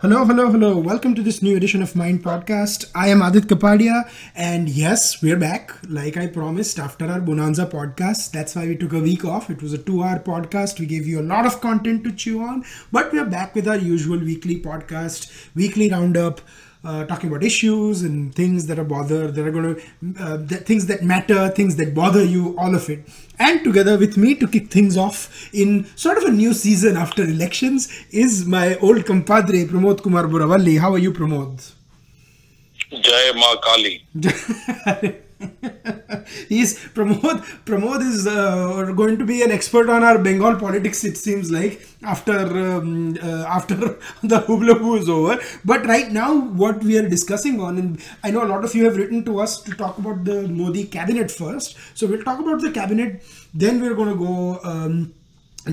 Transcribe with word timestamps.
Hello, 0.00 0.26
hello, 0.26 0.50
hello. 0.50 0.76
Welcome 0.76 1.14
to 1.14 1.22
this 1.22 1.40
new 1.40 1.56
edition 1.56 1.80
of 1.82 1.96
Mind 1.96 2.22
Podcast. 2.22 2.84
I 2.94 3.08
am 3.08 3.20
Aadit 3.20 3.46
Kapadia, 3.46 4.02
and 4.34 4.68
yes, 4.68 5.22
we're 5.22 5.38
back, 5.38 5.72
like 5.88 6.18
I 6.18 6.26
promised, 6.26 6.78
after 6.78 7.06
our 7.06 7.18
Bonanza 7.18 7.64
podcast. 7.64 8.30
That's 8.30 8.54
why 8.54 8.66
we 8.66 8.76
took 8.76 8.92
a 8.92 9.00
week 9.00 9.24
off. 9.24 9.48
It 9.48 9.62
was 9.62 9.72
a 9.72 9.78
two 9.78 10.02
hour 10.02 10.18
podcast. 10.18 10.78
We 10.78 10.84
gave 10.84 11.06
you 11.06 11.18
a 11.18 11.22
lot 11.22 11.46
of 11.46 11.62
content 11.62 12.04
to 12.04 12.12
chew 12.12 12.42
on, 12.42 12.62
but 12.92 13.10
we're 13.10 13.24
back 13.24 13.54
with 13.54 13.66
our 13.66 13.78
usual 13.78 14.18
weekly 14.18 14.60
podcast, 14.60 15.48
weekly 15.54 15.88
roundup 15.88 16.42
uh, 16.86 17.04
talking 17.04 17.28
about 17.28 17.42
issues 17.42 18.02
and 18.02 18.34
things 18.34 18.66
that 18.66 18.78
are 18.78 18.84
bother 18.84 19.30
that 19.30 19.46
are 19.46 19.50
going 19.50 19.74
to 19.74 20.22
uh, 20.22 20.38
things 20.46 20.86
that 20.86 21.02
matter 21.02 21.48
things 21.48 21.76
that 21.76 21.94
bother 21.94 22.24
you 22.24 22.56
all 22.58 22.74
of 22.74 22.88
it 22.88 23.08
and 23.38 23.62
together 23.64 23.98
with 23.98 24.16
me 24.16 24.34
to 24.34 24.48
kick 24.48 24.70
things 24.70 24.96
off 24.96 25.48
in 25.52 25.84
sort 25.96 26.18
of 26.18 26.24
a 26.24 26.30
new 26.30 26.54
season 26.54 26.96
after 26.96 27.22
elections 27.22 27.88
is 28.10 28.46
my 28.46 28.76
old 28.78 29.04
compadre 29.04 29.64
pramod 29.72 30.02
kumar 30.02 30.24
buravalli 30.24 30.78
how 30.80 30.92
are 30.92 30.98
you 31.06 31.12
pramod? 31.12 31.72
Jai 32.90 33.32
ma 33.42 33.56
kali 33.68 33.94
He's 36.48 36.78
Pramod. 36.94 37.44
Pramod 37.64 38.00
is 38.00 38.26
uh, 38.26 38.92
going 38.92 39.18
to 39.18 39.24
be 39.24 39.42
an 39.42 39.50
expert 39.50 39.90
on 39.90 40.02
our 40.02 40.18
Bengal 40.18 40.56
politics. 40.56 41.04
It 41.04 41.16
seems 41.18 41.50
like 41.50 41.86
after 42.02 42.38
um, 42.38 43.18
uh, 43.22 43.44
after 43.46 43.74
the 44.22 44.40
hubla 44.40 44.98
is 44.98 45.08
over. 45.08 45.38
But 45.64 45.84
right 45.86 46.10
now, 46.10 46.34
what 46.38 46.82
we 46.82 46.98
are 46.98 47.08
discussing 47.08 47.60
on, 47.60 47.78
and 47.78 48.02
I 48.24 48.30
know 48.30 48.44
a 48.44 48.48
lot 48.48 48.64
of 48.64 48.74
you 48.74 48.84
have 48.84 48.96
written 48.96 49.24
to 49.24 49.40
us 49.40 49.60
to 49.62 49.72
talk 49.72 49.98
about 49.98 50.24
the 50.24 50.48
Modi 50.48 50.84
cabinet 50.84 51.30
first. 51.30 51.76
So 51.94 52.06
we'll 52.06 52.24
talk 52.24 52.40
about 52.40 52.62
the 52.62 52.70
cabinet. 52.70 53.22
Then 53.52 53.80
we're 53.80 53.94
going 53.94 54.10
to 54.10 54.24
go. 54.24 54.60
Um, 54.64 55.14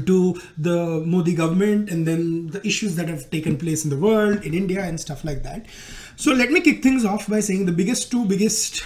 to 0.08 0.42
the 0.58 1.04
Modi 1.06 1.36
government 1.36 1.88
and 1.92 2.08
then 2.08 2.48
the 2.48 2.66
issues 2.66 2.96
that 2.96 3.08
have 3.10 3.30
taken 3.30 3.60
place 3.60 3.84
in 3.84 3.92
the 3.92 3.96
world, 3.96 4.44
in 4.44 4.56
India, 4.56 4.82
and 4.82 5.00
stuff 5.00 5.24
like 5.24 5.44
that. 5.44 5.68
So, 6.16 6.34
let 6.34 6.50
me 6.50 6.62
kick 6.62 6.82
things 6.82 7.06
off 7.06 7.28
by 7.28 7.42
saying 7.42 7.68
the 7.68 7.72
biggest 7.72 8.10
two 8.10 8.26
biggest 8.26 8.84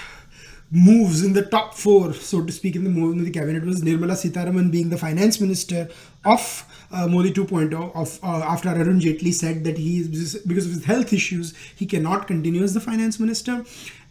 moves 0.70 1.24
in 1.24 1.34
the 1.34 1.44
top 1.44 1.74
four, 1.74 2.14
so 2.14 2.44
to 2.44 2.52
speak, 2.52 2.76
in 2.76 2.84
the 2.84 2.90
Modi 2.90 3.32
cabinet 3.32 3.64
was 3.64 3.82
Nirmala 3.82 4.16
Sitharaman 4.16 4.70
being 4.72 4.90
the 4.90 4.98
finance 4.98 5.40
minister 5.40 5.90
of 6.26 6.66
uh, 6.92 7.08
Modi 7.08 7.32
2.0 7.32 7.96
of 7.96 8.20
uh, 8.24 8.44
after 8.44 8.70
Arun 8.70 9.00
Jaitley 9.00 9.34
said 9.34 9.64
that 9.64 9.78
he 9.78 10.00
is 10.00 10.38
because 10.46 10.66
of 10.66 10.72
his 10.72 10.86
health 10.86 11.14
issues 11.14 11.54
he 11.76 11.86
cannot 11.86 12.28
continue 12.28 12.64
as 12.64 12.74
the 12.74 12.82
finance 12.82 13.20
minister 13.20 13.64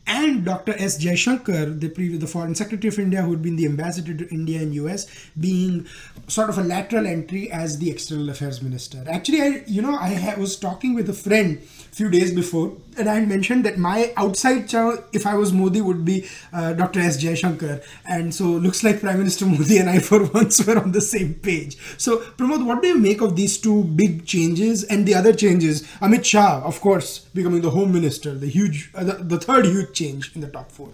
and 0.06 0.44
Dr. 0.44 0.74
S. 0.78 1.02
Jaishankar, 1.02 1.80
the 1.80 1.88
previous, 1.88 2.20
the 2.20 2.26
Foreign 2.26 2.54
Secretary 2.54 2.88
of 2.88 2.98
India, 2.98 3.22
who 3.22 3.32
had 3.32 3.42
been 3.42 3.56
the 3.56 3.66
ambassador 3.66 4.14
to 4.14 4.28
India 4.32 4.60
and 4.60 4.74
US, 4.74 5.06
being 5.38 5.86
sort 6.28 6.48
of 6.48 6.58
a 6.58 6.62
lateral 6.62 7.06
entry 7.06 7.50
as 7.50 7.78
the 7.78 7.90
External 7.90 8.30
Affairs 8.30 8.62
Minister. 8.62 9.04
Actually, 9.08 9.42
I 9.42 9.64
you 9.66 9.82
know 9.82 9.96
I 9.96 10.34
was 10.38 10.56
talking 10.56 10.94
with 10.94 11.08
a 11.10 11.12
friend 11.12 11.58
a 11.58 11.96
few 11.96 12.08
days 12.08 12.32
before, 12.32 12.76
and 12.98 13.08
I 13.08 13.20
mentioned 13.24 13.64
that 13.64 13.78
my 13.78 14.12
outside 14.16 14.68
chow, 14.68 14.98
if 15.12 15.26
I 15.26 15.34
was 15.34 15.52
Modi, 15.52 15.80
would 15.80 16.04
be 16.04 16.26
uh, 16.52 16.72
Dr. 16.72 17.00
S. 17.00 17.22
Jaishankar. 17.22 17.84
And 18.06 18.34
so 18.34 18.44
looks 18.44 18.82
like 18.82 19.00
Prime 19.00 19.18
Minister 19.18 19.46
Modi 19.54 19.78
and 19.78 19.90
I 19.90 19.98
for 19.98 20.24
once 20.24 20.66
were 20.66 20.78
on 20.78 20.92
the 20.92 21.00
same 21.00 21.34
page. 21.34 21.76
So, 21.98 22.18
Pramod, 22.18 22.64
what 22.64 22.82
do 22.82 22.88
you 22.88 22.98
make 22.98 23.20
of 23.20 23.36
these 23.36 23.58
two 23.58 23.84
big 23.84 24.26
changes 24.26 24.84
and 24.84 25.06
the 25.06 25.14
other 25.14 25.32
changes? 25.32 25.82
Amit 26.00 26.24
Shah, 26.24 26.62
of 26.64 26.80
course, 26.80 27.20
becoming 27.34 27.60
the 27.60 27.70
Home 27.70 27.92
Minister, 27.92 28.34
the 28.34 28.48
huge, 28.48 28.90
uh, 28.94 29.04
the, 29.04 29.12
the, 29.14 29.38
third 29.38 29.66
huge 29.66 29.92
change 30.00 30.30
in 30.34 30.40
the 30.46 30.52
top 30.56 30.70
four. 30.76 30.90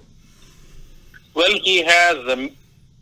Well, 1.35 1.55
he 1.69 1.77
has 1.83 2.17
um, 2.33 2.43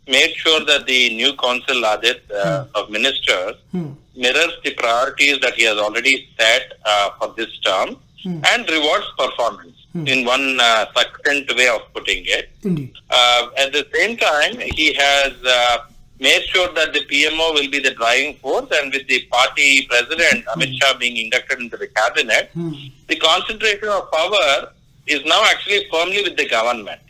made 0.07 0.33
sure 0.43 0.61
that 0.71 0.85
the 0.85 1.01
new 1.21 1.31
council, 1.45 1.85
Adit, 1.93 2.21
uh, 2.31 2.65
hmm. 2.65 2.77
of 2.77 2.89
ministers, 2.97 3.55
hmm 3.71 3.91
mirrors 4.15 4.53
the 4.63 4.73
priorities 4.73 5.39
that 5.39 5.53
he 5.53 5.63
has 5.63 5.77
already 5.77 6.29
set 6.37 6.73
uh, 6.85 7.11
for 7.17 7.33
this 7.37 7.57
term 7.59 7.97
hmm. 8.23 8.39
and 8.51 8.69
rewards 8.69 9.07
performance 9.17 9.75
hmm. 9.93 10.07
in 10.07 10.25
one 10.25 10.59
uh, 10.59 10.85
succinct 10.95 11.55
way 11.55 11.67
of 11.67 11.81
putting 11.93 12.23
it. 12.25 12.49
Uh, 13.09 13.49
at 13.57 13.71
the 13.71 13.85
same 13.93 14.17
time, 14.17 14.57
he 14.59 14.93
has 14.93 15.33
uh, 15.45 15.77
made 16.19 16.43
sure 16.43 16.71
that 16.73 16.93
the 16.93 16.99
PMO 17.11 17.53
will 17.53 17.69
be 17.69 17.79
the 17.79 17.91
driving 17.91 18.35
force 18.35 18.69
and 18.79 18.93
with 18.93 19.07
the 19.07 19.21
party 19.31 19.87
president, 19.87 20.43
hmm. 20.45 20.59
Amit 20.59 20.73
Shah, 20.79 20.97
being 20.97 21.17
inducted 21.17 21.59
into 21.59 21.77
the 21.77 21.87
cabinet, 21.87 22.49
hmm. 22.53 22.73
the 23.07 23.15
concentration 23.15 23.89
of 23.89 24.11
power 24.11 24.71
is 25.11 25.23
now 25.25 25.43
actually 25.45 25.87
firmly 25.91 26.23
with 26.23 26.37
the 26.37 26.47
government. 26.47 27.01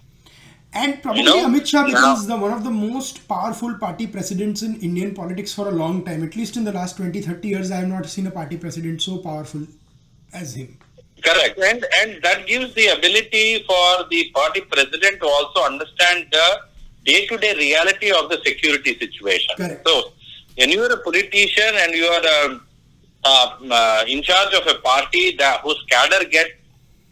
And 0.74 1.02
probably 1.04 1.22
you 1.22 1.28
know, 1.28 1.46
Amit 1.48 1.68
Shah 1.68 1.86
becomes 1.86 2.28
the 2.28 2.38
one 2.38 2.54
of 2.54 2.64
the 2.64 2.72
most 2.72 3.28
powerful 3.28 3.74
party 3.78 4.08
presidents 4.08 4.62
in 4.62 4.80
Indian 4.80 5.14
politics 5.14 5.54
for 5.54 5.68
a 5.68 5.72
long 5.72 6.06
time. 6.06 6.24
At 6.24 6.38
least 6.38 6.56
in 6.56 6.64
the 6.64 6.72
last 6.72 6.96
20, 6.96 7.22
30 7.22 7.48
years, 7.48 7.72
I 7.72 7.78
have 7.78 7.90
not 7.90 8.06
seen 8.06 8.28
a 8.28 8.32
party 8.32 8.58
president 8.58 9.02
so 9.02 9.18
powerful 9.18 9.68
as 10.34 10.56
him. 10.56 10.78
Correct. 11.22 11.60
And 11.60 11.86
and 12.02 12.24
that 12.24 12.48
gives 12.48 12.74
the 12.74 12.88
ability 12.88 13.64
for 13.68 14.06
the 14.10 14.32
party 14.34 14.62
president 14.62 15.20
to 15.22 15.28
also 15.28 15.66
understand 15.66 16.28
the 16.32 16.48
day 17.06 17.26
to 17.28 17.38
day 17.38 17.54
reality 17.56 18.12
of 18.12 18.30
the 18.30 18.40
security 18.46 18.98
situation. 18.98 19.54
Correct. 19.58 19.88
So 19.88 20.14
when 20.58 20.70
you 20.70 20.82
are 20.84 20.92
a 20.92 21.02
politician 21.04 21.74
and 21.84 21.94
you 21.94 22.06
are 22.06 22.26
uh, 22.26 22.60
uh, 23.24 23.58
uh, 23.70 24.04
in 24.08 24.24
charge 24.24 24.54
of 24.54 24.66
a 24.68 24.80
party 24.80 25.36
that 25.36 25.62
whose 25.62 25.84
cadre 25.90 26.30
get 26.30 26.48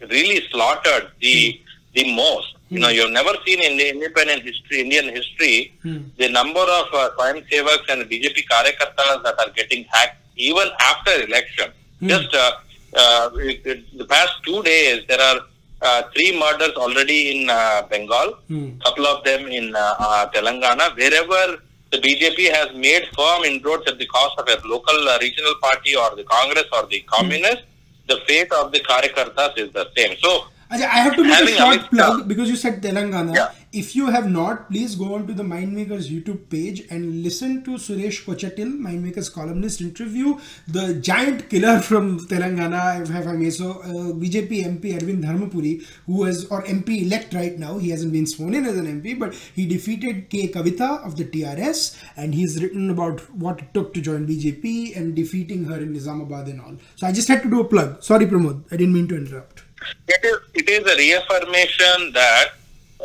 really 0.08 0.46
slaughtered 0.50 1.10
the 1.20 1.52
hmm. 1.52 1.64
the 1.94 2.14
most 2.14 2.54
you 2.70 2.78
know, 2.78 2.88
you've 2.88 3.10
never 3.10 3.32
seen 3.44 3.60
in 3.60 3.76
the 3.76 3.90
independent 3.90 4.42
history, 4.42 4.82
Indian 4.82 5.08
history, 5.08 5.74
hmm. 5.82 6.02
the 6.18 6.28
number 6.28 6.60
of 6.60 6.86
uh, 6.94 7.10
Swayam 7.16 7.44
Sevaks 7.50 7.88
and 7.88 8.08
BJP 8.08 8.44
Karyakartas 8.48 9.24
that 9.24 9.34
are 9.40 9.50
getting 9.56 9.84
hacked 9.90 10.18
even 10.36 10.68
after 10.80 11.10
election. 11.24 11.72
Hmm. 11.98 12.06
Just 12.06 12.32
uh, 12.32 12.52
uh, 12.96 13.30
the 13.30 14.06
past 14.08 14.34
two 14.46 14.62
days, 14.62 15.04
there 15.08 15.20
are 15.20 15.40
uh, 15.82 16.02
three 16.14 16.38
murders 16.38 16.74
already 16.76 17.42
in 17.42 17.50
uh, 17.50 17.82
Bengal, 17.90 18.34
hmm. 18.46 18.78
couple 18.78 19.06
of 19.06 19.24
them 19.24 19.48
in 19.48 19.74
uh, 19.74 19.94
uh, 19.98 20.30
Telangana. 20.30 20.96
Wherever 20.96 21.60
the 21.90 21.98
BJP 21.98 22.52
has 22.52 22.72
made 22.76 23.02
firm 23.16 23.42
inroads 23.42 23.88
at 23.88 23.98
the 23.98 24.06
cost 24.06 24.38
of 24.38 24.46
a 24.46 24.68
local 24.68 25.08
uh, 25.08 25.18
regional 25.20 25.54
party 25.60 25.96
or 25.96 26.14
the 26.14 26.22
Congress 26.22 26.66
or 26.72 26.86
the 26.86 27.00
communist, 27.00 27.64
the 28.10 28.18
fate 28.26 28.52
of 28.52 28.72
the 28.72 28.80
Karyakartas 28.80 29.56
is 29.56 29.72
the 29.72 29.86
same. 29.96 30.16
So 30.18 30.44
I 30.70 30.76
have 30.78 31.16
to 31.16 31.24
make 31.24 31.40
a 31.40 31.56
short 31.56 31.90
plug 31.90 32.28
because 32.28 32.48
you 32.48 32.56
said 32.56 32.82
Telangana. 32.82 33.34
Yeah. 33.34 33.50
If 33.72 33.94
you 33.94 34.06
have 34.06 34.28
not, 34.28 34.68
please 34.68 34.96
go 34.96 35.14
on 35.14 35.28
to 35.28 35.32
the 35.32 35.44
Mindmakers 35.44 36.10
YouTube 36.10 36.48
page 36.50 36.86
and 36.90 37.22
listen 37.22 37.62
to 37.62 37.72
Suresh 37.72 38.24
Kochatil, 38.24 38.76
Mindmakers 38.76 39.32
columnist, 39.32 39.80
interview 39.80 40.38
the 40.66 40.94
giant 40.94 41.48
killer 41.48 41.78
from 41.80 42.18
Telangana, 42.26 43.00
if 43.02 43.28
I 43.28 43.32
may 43.32 43.50
so, 43.50 43.70
uh, 43.82 44.12
BJP 44.12 44.64
MP 44.64 44.98
Arvind 44.98 45.22
Dharmapuri, 45.22 45.86
who 46.06 46.24
is, 46.24 46.46
or 46.46 46.64
MP 46.64 47.02
elect 47.02 47.32
right 47.32 47.56
now, 47.56 47.78
he 47.78 47.90
hasn't 47.90 48.12
been 48.12 48.26
sworn 48.26 48.54
in 48.54 48.66
as 48.66 48.76
an 48.76 48.86
MP, 49.00 49.16
but 49.16 49.34
he 49.34 49.66
defeated 49.66 50.30
K. 50.30 50.48
Kavita 50.48 51.06
of 51.06 51.16
the 51.16 51.24
TRS 51.24 51.96
and 52.16 52.34
he's 52.34 52.60
written 52.60 52.90
about 52.90 53.20
what 53.36 53.60
it 53.60 53.72
took 53.72 53.94
to 53.94 54.00
join 54.00 54.26
BJP 54.26 54.96
and 54.96 55.14
defeating 55.14 55.64
her 55.66 55.78
in 55.78 55.94
Nizamabad 55.94 56.50
and 56.50 56.60
all. 56.60 56.76
So 56.96 57.06
I 57.06 57.12
just 57.12 57.28
had 57.28 57.42
to 57.44 57.50
do 57.50 57.60
a 57.60 57.64
plug. 57.64 58.02
Sorry, 58.02 58.26
Pramod, 58.26 58.64
I 58.72 58.76
didn't 58.76 58.94
mean 58.94 59.06
to 59.08 59.16
interrupt. 59.16 59.62
It 60.08 60.24
is, 60.24 60.38
it 60.54 60.68
is 60.68 60.92
a 60.92 60.96
reaffirmation 60.96 62.12
that 62.12 62.48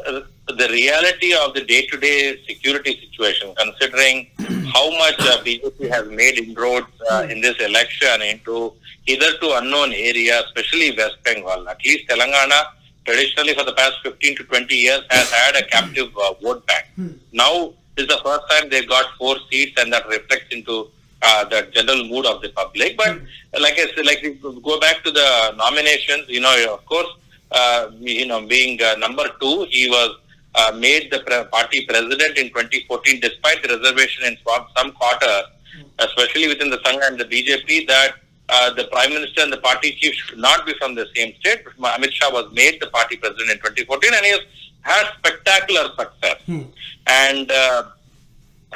uh, 0.08 0.22
the 0.48 0.70
reality 0.70 1.34
of 1.34 1.54
the 1.54 1.62
day-to-day 1.62 2.40
security 2.48 3.00
situation, 3.00 3.54
considering 3.58 4.30
how 4.74 4.90
much 4.98 5.20
uh, 5.20 5.38
BJP 5.44 5.90
has 5.90 6.08
made 6.10 6.38
inroads 6.38 6.88
uh, 7.10 7.28
in 7.30 7.42
this 7.42 7.58
election 7.60 8.22
into 8.22 8.74
hitherto 9.06 9.54
unknown 9.56 9.94
areas, 9.94 10.44
especially 10.46 10.96
West 10.98 11.18
Bengal. 11.24 11.68
At 11.68 11.84
least 11.84 12.08
Telangana, 12.10 12.66
traditionally 13.06 13.54
for 13.54 13.64
the 13.64 13.74
past 13.74 13.96
15 14.04 14.38
to 14.38 14.44
20 14.44 14.76
years, 14.76 15.02
has 15.10 15.30
had 15.32 15.56
a 15.56 15.66
captive 15.68 16.10
uh, 16.18 16.34
vote 16.42 16.66
bank. 16.68 16.86
Hmm. 16.96 17.08
Now 17.32 17.74
is 17.98 18.08
the 18.08 18.20
first 18.24 18.42
time 18.50 18.70
they 18.70 18.86
got 18.86 19.06
four 19.18 19.38
seats, 19.50 19.82
and 19.82 19.92
that 19.94 20.08
reflects 20.08 20.52
into 20.52 20.90
uh, 21.26 21.44
the 21.46 21.68
general 21.74 22.06
mood 22.08 22.26
of 22.26 22.42
the 22.42 22.50
public. 22.50 22.98
But 22.98 23.08
mm. 23.08 23.28
like 23.60 23.74
I 23.74 23.88
said, 23.96 24.06
like 24.06 24.22
go 24.42 24.80
back 24.80 25.04
to 25.04 25.12
the 25.12 25.54
nominations, 25.58 26.26
you 26.28 26.42
know, 26.42 26.74
of 26.74 26.86
course, 26.86 27.08
uh, 27.52 27.92
you 28.00 28.26
know, 28.26 28.46
being 28.46 28.82
uh, 28.82 28.96
number 28.96 29.26
two, 29.42 29.66
he 29.70 29.90
was 29.90 30.18
uh, 30.56 30.72
made 30.78 31.12
the 31.12 31.20
pre- 31.20 31.46
party 31.46 31.86
president 31.86 32.38
in 32.38 32.48
2014, 32.50 33.20
despite 33.20 33.62
the 33.64 33.78
reservation 33.78 34.26
in 34.26 34.38
some 34.78 34.92
quarter, 34.92 35.36
mm. 35.78 35.86
especially 36.00 36.48
within 36.48 36.70
the 36.70 36.78
Sangha 36.78 37.08
and 37.08 37.20
the 37.20 37.26
BJP, 37.26 37.88
that 37.88 38.16
uh, 38.50 38.74
the 38.74 38.86
prime 38.86 39.10
minister 39.12 39.42
and 39.42 39.52
the 39.52 39.58
party 39.58 39.92
chief 40.00 40.14
should 40.14 40.38
not 40.38 40.66
be 40.66 40.74
from 40.80 40.96
the 40.96 41.08
same 41.16 41.34
state. 41.40 41.66
Amit 41.80 42.12
Shah 42.12 42.32
was 42.32 42.52
made 42.54 42.80
the 42.80 42.88
party 42.88 43.18
president 43.18 43.50
in 43.52 43.58
2014, 43.58 44.12
and 44.14 44.26
he 44.26 44.32
has 44.32 44.42
had 44.82 45.12
spectacular 45.18 45.90
success. 45.98 46.42
Hmm. 46.46 46.62
And 47.08 47.52
uh, 47.52 47.84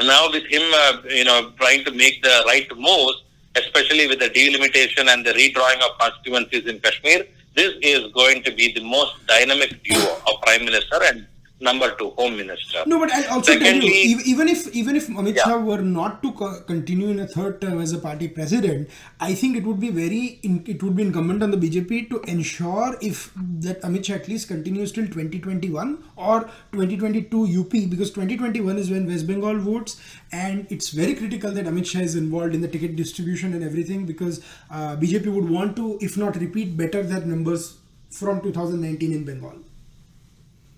now 0.08 0.30
with 0.32 0.46
him, 0.46 0.62
uh, 0.74 0.98
you 1.10 1.24
know, 1.24 1.52
trying 1.58 1.84
to 1.86 1.92
make 1.92 2.22
the 2.24 2.44
right 2.46 2.68
moves, 2.78 3.24
especially 3.56 4.08
with 4.08 4.20
the 4.20 4.30
delimitation 4.30 5.10
and 5.10 5.26
the 5.26 5.32
redrawing 5.32 5.82
of 5.82 5.98
constituencies 6.00 6.66
in 6.66 6.80
Kashmir, 6.80 7.26
this 7.56 7.74
is 7.82 8.12
going 8.14 8.44
to 8.44 8.52
be 8.52 8.72
the 8.72 8.84
most 8.84 9.16
dynamic 9.28 9.84
duo 9.84 10.18
of 10.28 10.42
Prime 10.44 10.64
Minister 10.66 11.00
and 11.04 11.28
number 11.62 11.88
two 12.00 12.10
home 12.18 12.38
minister. 12.38 12.84
No, 12.86 13.00
but 13.00 13.12
I 13.12 13.26
also 13.28 13.52
Secondly- 13.54 13.90
tell 13.90 14.00
you, 14.12 14.20
even 14.34 14.48
if 14.48 14.62
even 14.82 14.96
if 14.96 15.08
Amit 15.10 15.36
Yeah. 15.36 15.44
Shah 15.44 15.58
were 15.70 15.82
not 15.82 16.22
to 16.24 16.32
co- 16.32 16.62
continue 16.70 17.10
in 17.10 17.20
a 17.20 17.28
third 17.28 17.60
term 17.62 17.82
as 17.86 17.92
a 17.92 18.00
party 18.06 18.28
president, 18.30 18.90
I 19.20 19.34
think 19.42 19.58
it 19.58 19.66
would 19.70 19.80
be 19.80 19.90
very 19.90 20.40
it 20.44 20.82
would 20.84 20.96
be 20.96 21.04
incumbent 21.04 21.44
on 21.44 21.52
the 21.52 21.58
BJP 21.58 22.00
to 22.12 22.22
ensure 22.36 22.98
if 23.02 23.24
that 23.68 23.82
Amit 23.90 24.06
Shah 24.06 24.16
at 24.16 24.28
least 24.34 24.48
continues 24.54 24.92
till 24.92 25.08
2021 25.08 25.98
or 26.16 26.38
2022 26.72 27.44
UP 27.60 27.76
because 27.96 28.12
2021 28.12 28.78
is 28.78 28.90
when 28.90 29.06
West 29.08 29.28
Bengal 29.28 29.60
votes 29.60 30.00
and 30.32 30.66
it's 30.70 30.90
very 31.02 31.14
critical 31.16 31.52
that 31.52 31.66
Amit 31.66 31.86
Shah 31.94 32.00
is 32.00 32.16
involved 32.16 32.54
in 32.56 32.62
the 32.62 32.68
ticket 32.78 32.96
distribution 32.96 33.54
and 33.54 33.64
everything 33.64 34.06
because 34.06 34.42
uh, 34.72 34.96
BJP 34.96 35.28
would 35.34 35.50
want 35.50 35.76
to, 35.76 35.98
if 36.02 36.18
not 36.18 36.36
repeat, 36.38 36.78
better 36.78 37.04
their 37.04 37.22
numbers 37.22 37.76
from 38.10 38.42
2019 38.42 39.12
in 39.12 39.24
Bengal. 39.26 39.54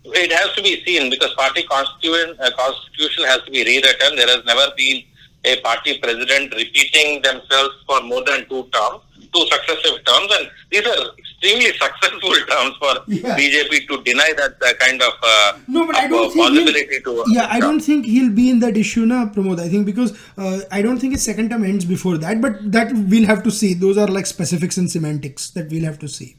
It 0.03 0.31
has 0.31 0.51
to 0.55 0.61
be 0.63 0.83
seen 0.83 1.09
because 1.09 1.33
party 1.35 1.63
constitution, 1.63 2.35
uh, 2.39 2.49
constitution 2.57 3.23
has 3.25 3.41
to 3.43 3.51
be 3.51 3.63
rewritten. 3.63 4.15
There 4.15 4.27
has 4.27 4.43
never 4.45 4.71
been 4.75 5.03
a 5.45 5.59
party 5.61 5.97
president 5.99 6.53
repeating 6.55 7.21
themselves 7.21 7.75
for 7.87 8.01
more 8.01 8.23
than 8.25 8.47
two 8.49 8.63
terms, 8.73 9.01
two 9.33 9.45
successive 9.51 10.03
terms, 10.05 10.31
and 10.39 10.49
these 10.71 10.85
are 10.85 11.05
extremely 11.17 11.71
successful 11.83 12.33
terms 12.49 12.75
for 12.79 12.93
Yeah. 13.07 13.35
BJP 13.37 13.87
to 13.89 14.03
deny 14.03 14.31
that 14.37 14.55
uh, 14.61 14.73
kind 14.79 15.01
of 15.01 15.13
uh, 15.23 15.53
No, 15.67 15.85
but 15.87 15.95
I 15.95 16.07
don't 16.07 16.27
uh, 16.39 16.73
think. 16.73 17.03
to. 17.05 17.23
yeah, 17.29 17.47
I 17.49 17.59
don't 17.59 17.79
think 17.79 18.05
he'll 18.05 18.31
be 18.31 18.49
in 18.49 18.59
that 18.59 18.77
issue 18.77 19.05
now, 19.05 19.25
Pramod. 19.27 19.59
I 19.59 19.69
think 19.69 19.85
because 19.85 20.17
uh, 20.37 20.61
I 20.71 20.81
don't 20.81 20.97
think 20.99 21.13
his 21.13 21.23
second 21.23 21.49
term 21.49 21.63
ends 21.63 21.85
before 21.85 22.17
that, 22.19 22.41
but 22.41 22.71
that 22.71 22.91
we'll 22.93 23.25
have 23.27 23.43
to 23.43 23.51
see. 23.51 23.73
Those 23.73 23.97
are 23.97 24.07
like 24.07 24.25
specifics 24.25 24.77
and 24.77 24.89
semantics 24.91 25.49
that 25.51 25.69
we'll 25.71 25.85
have 25.85 25.99
to 25.99 26.07
see. 26.07 26.37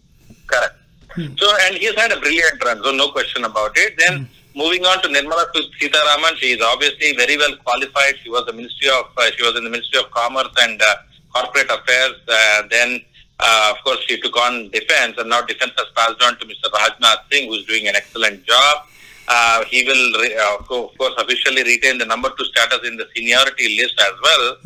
Correct. 1.15 1.39
So, 1.39 1.47
and 1.67 1.77
he's 1.77 1.95
had 1.95 2.13
a 2.13 2.21
brilliant 2.21 2.63
run, 2.65 2.83
so 2.83 2.91
no 2.93 3.11
question 3.11 3.45
about 3.45 3.73
it. 3.77 3.95
Then, 3.99 4.29
moving 4.55 4.85
on 4.85 5.01
to 5.03 5.09
Nirmala 5.09 5.47
Sitharaman, 5.81 6.37
she 6.37 6.53
is 6.53 6.61
obviously 6.63 7.15
very 7.17 7.37
well 7.37 7.55
qualified. 7.65 8.15
She 8.23 8.31
was 8.31 8.45
the 8.47 8.53
Ministry 8.53 8.89
of, 8.89 9.07
uh, 9.17 9.31
she 9.37 9.43
was 9.43 9.57
in 9.57 9.65
the 9.65 9.71
Ministry 9.71 10.01
of 10.01 10.11
Commerce 10.11 10.49
and 10.61 10.81
uh, 10.81 10.95
Corporate 11.35 11.71
Affairs. 11.71 12.15
Uh, 12.29 12.63
then, 12.71 13.01
uh, 13.41 13.75
of 13.77 13.83
course, 13.85 13.99
she 14.07 14.21
took 14.21 14.37
on 14.37 14.71
defense, 14.71 15.17
and 15.19 15.29
now 15.31 15.43
defense 15.43 15.73
has 15.77 15.87
passed 15.97 16.23
on 16.23 16.39
to 16.39 16.45
Mr. 16.47 16.71
Rajnath 16.73 17.23
Singh, 17.31 17.49
who's 17.49 17.65
doing 17.67 17.89
an 17.89 17.97
excellent 17.97 18.45
job. 18.45 18.87
Uh, 19.29 19.65
he 19.67 19.85
will, 19.85 20.21
re- 20.21 20.35
uh, 20.37 20.57
of 20.59 20.67
co- 20.67 20.87
of 20.89 20.99
course, 20.99 21.15
officially 21.19 21.63
retain 21.63 21.97
the 21.97 22.05
number 22.05 22.29
two 22.37 22.45
status 22.47 22.81
in 22.87 22.97
the 22.97 23.07
seniority 23.17 23.77
list 23.81 23.95
as 24.01 24.13
well. 24.23 24.57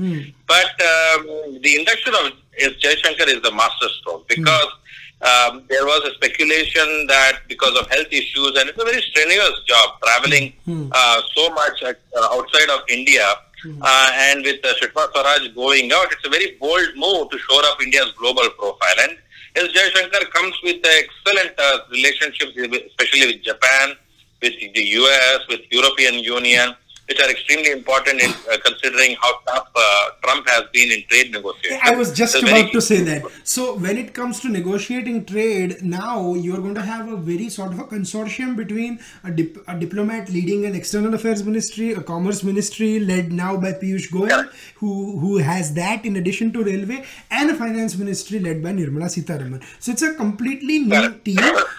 But 0.46 0.70
um, 0.81 1.60
the 1.62 1.76
induction 1.78 2.14
of. 2.14 2.32
Jaishankar 2.58 3.28
is 3.28 3.42
the 3.42 3.52
masterstroke 3.52 4.26
because 4.28 4.69
um, 5.22 5.64
there 5.68 5.84
was 5.86 6.02
a 6.10 6.14
speculation 6.14 7.06
that 7.08 7.40
because 7.48 7.74
of 7.78 7.88
health 7.88 8.08
issues, 8.10 8.52
and 8.58 8.68
it's 8.68 8.80
a 8.80 8.84
very 8.84 9.00
strenuous 9.00 9.62
job 9.66 9.98
traveling 10.02 10.52
uh, 10.92 11.22
so 11.34 11.48
much 11.50 11.82
at, 11.82 12.00
uh, 12.16 12.28
outside 12.32 12.68
of 12.70 12.80
India. 12.88 13.24
Uh, 13.82 14.10
and 14.14 14.44
with 14.44 14.64
uh, 14.64 14.72
Sushma 14.74 15.10
Swaraj 15.10 15.54
going 15.54 15.90
out, 15.90 16.12
it's 16.12 16.24
a 16.24 16.28
very 16.28 16.56
bold 16.60 16.88
move 16.94 17.30
to 17.30 17.38
shore 17.38 17.64
up 17.64 17.80
India's 17.82 18.12
global 18.16 18.48
profile. 18.50 18.94
And 19.00 19.18
as 19.56 19.64
S. 19.64 19.70
Jaishankar 19.72 20.30
comes 20.30 20.54
with 20.62 20.84
excellent 20.84 21.58
uh, 21.58 21.78
relationships, 21.90 22.52
especially 22.54 23.26
with 23.26 23.42
Japan, 23.42 23.96
with 24.42 24.52
the 24.74 24.82
US, 24.82 25.38
with 25.48 25.62
European 25.70 26.14
Union, 26.14 26.76
which 27.08 27.20
are 27.20 27.31
extremely 27.31 27.70
important 27.70 28.20
in 28.20 28.31
uh, 28.31 28.56
considering 28.64 29.17
how 29.23 29.32
tough 29.49 29.69
uh, 29.76 30.11
Trump 30.25 30.49
has 30.49 30.64
been 30.73 30.91
in 30.91 31.03
trade 31.08 31.31
negotiations. 31.32 31.81
I 31.85 31.94
was 31.94 32.12
just 32.12 32.32
So 32.32 32.41
about 32.41 32.73
to 32.73 32.81
say 32.81 33.00
that. 33.03 33.23
So 33.44 33.76
when 33.76 33.97
it 33.97 34.12
comes 34.12 34.41
to 34.41 34.49
negotiating 34.49 35.25
trade, 35.25 35.82
now 35.82 36.35
you're 36.35 36.58
going 36.67 36.75
to 36.75 36.82
have 36.82 37.08
a 37.08 37.17
very 37.17 37.49
sort 37.49 37.73
of 37.73 37.79
a 37.79 37.85
consortium 37.85 38.56
between 38.56 38.99
a, 39.23 39.31
dip, 39.31 39.56
a 39.69 39.79
diplomat 39.79 40.29
leading 40.31 40.64
an 40.67 40.75
external 40.75 41.14
affairs 41.14 41.44
ministry, 41.44 41.93
a 41.93 42.03
commerce 42.03 42.43
ministry 42.43 42.99
led 42.99 43.32
now 43.32 43.56
by 43.56 43.73
Piyush 43.73 44.11
Goyal, 44.11 44.29
Yeah. 44.29 44.44
who 44.76 45.19
who 45.20 45.38
has 45.38 45.73
that 45.75 46.05
in 46.05 46.17
addition 46.17 46.52
to 46.55 46.64
railway, 46.64 47.05
and 47.31 47.50
a 47.50 47.55
finance 47.55 47.97
ministry 47.97 48.41
led 48.41 48.62
by 48.62 48.73
Nirmala 48.73 49.09
Sitharaman. 49.17 49.62
So 49.79 49.93
it's 49.93 50.02
a 50.02 50.14
completely 50.14 50.81
new 50.81 51.14
team. 51.29 51.37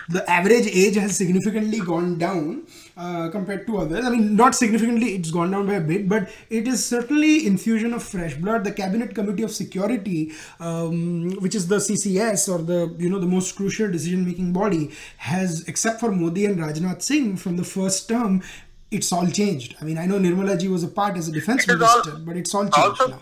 The 0.10 0.24
average 0.30 0.68
age 0.68 0.96
has 0.96 1.18
significantly 1.18 1.80
gone 1.80 2.18
down. 2.18 2.64
Uh, 2.98 3.30
compared 3.30 3.68
to 3.68 3.78
others, 3.78 4.04
I 4.04 4.10
mean, 4.10 4.36
not 4.36 4.56
significantly, 4.56 5.10
it's 5.14 5.30
gone 5.30 5.52
down 5.52 5.68
by 5.68 5.76
a 5.76 5.82
bit, 5.82 6.10
but 6.10 6.30
it 6.50 6.68
is 6.68 6.84
certainly 6.84 7.46
infusion 7.46 7.94
of 7.94 8.02
fresh 8.02 8.34
blood. 8.34 8.64
The 8.64 8.72
Cabinet 8.72 9.14
Committee 9.14 9.44
of 9.44 9.52
Security, 9.52 10.32
um, 10.60 11.30
which 11.40 11.54
is 11.54 11.68
the 11.68 11.76
CCS 11.80 12.50
or 12.52 12.58
the 12.64 12.96
you 12.98 13.08
know 13.12 13.20
the 13.20 13.28
most 13.28 13.56
crucial 13.56 13.92
decision-making 13.92 14.52
body, 14.52 14.90
has 15.18 15.64
except 15.68 16.00
for 16.00 16.12
Modi 16.12 16.46
and 16.46 16.58
Rajnath 16.58 17.04
Singh 17.04 17.38
from 17.38 17.56
the 17.58 17.64
first 17.64 18.10
term, 18.10 18.42
it's 18.90 19.12
all 19.12 19.28
changed. 19.28 19.76
I 19.80 19.86
mean, 19.86 20.00
I 20.00 20.08
know 20.08 20.18
Nirmala 20.18 20.60
ji 20.60 20.68
was 20.68 20.84
a 20.84 20.88
part 20.88 21.18
as 21.18 21.28
a 21.28 21.32
defense 21.32 21.68
is 21.68 21.80
all- 21.80 21.98
minister, 22.00 22.18
but 22.26 22.36
it's 22.36 22.56
all 22.56 22.64
changed 22.64 22.78
also, 23.02 23.08
now. 23.10 23.22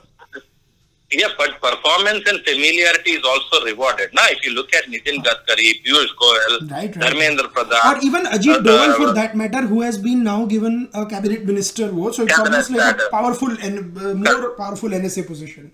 Yeah, 1.19 1.27
but 1.38 1.51
performance 1.62 2.23
and 2.29 2.39
familiarity 2.45 3.12
is 3.12 3.23
also 3.23 3.63
rewarded. 3.65 4.09
Now, 4.13 4.25
if 4.29 4.44
you 4.45 4.53
look 4.53 4.73
at 4.75 4.85
Nitin 4.85 5.23
Gadkari, 5.23 5.69
Piyush 5.83 6.13
Goyal, 6.21 6.69
Right, 6.71 6.95
right. 6.95 7.13
Dharmendra 7.13 7.47
Pradhan, 7.56 7.85
Or 7.91 8.03
even 8.03 8.25
Ajit 8.25 8.63
Doval, 8.67 8.95
for 8.97 9.13
that 9.13 9.35
matter, 9.35 9.62
who 9.62 9.81
has 9.81 9.97
been 9.97 10.23
now 10.23 10.45
given 10.45 10.89
a 10.94 11.06
cabinet 11.06 11.45
minister 11.45 11.89
role. 11.91 12.12
So 12.13 12.23
it's 12.23 12.38
almost 12.39 12.71
like 12.71 13.00
a 13.00 13.09
powerful 13.12 13.51
and 13.62 13.97
uh, 13.97 14.13
more 14.13 14.51
powerful 14.51 14.89
NSA 14.89 15.25
position. 15.27 15.71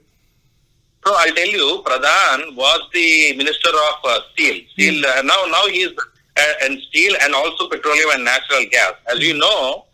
So 1.05 1.13
I'll 1.17 1.33
tell 1.33 1.47
you, 1.47 1.81
Pradhan 1.85 2.55
was 2.55 2.81
the 2.93 3.35
minister 3.35 3.69
of 3.69 3.95
uh, 4.05 4.19
steel. 4.33 4.61
Steel 4.73 5.03
uh, 5.05 5.21
now 5.23 5.39
now 5.49 5.65
he 5.67 5.79
is 5.87 5.93
uh, 6.37 6.53
and 6.63 6.79
steel 6.89 7.13
and 7.23 7.33
also 7.33 7.67
petroleum 7.69 8.11
and 8.13 8.23
natural 8.23 8.63
gas. 8.71 8.93
As 9.11 9.19
you 9.19 9.35
know, 9.37 9.85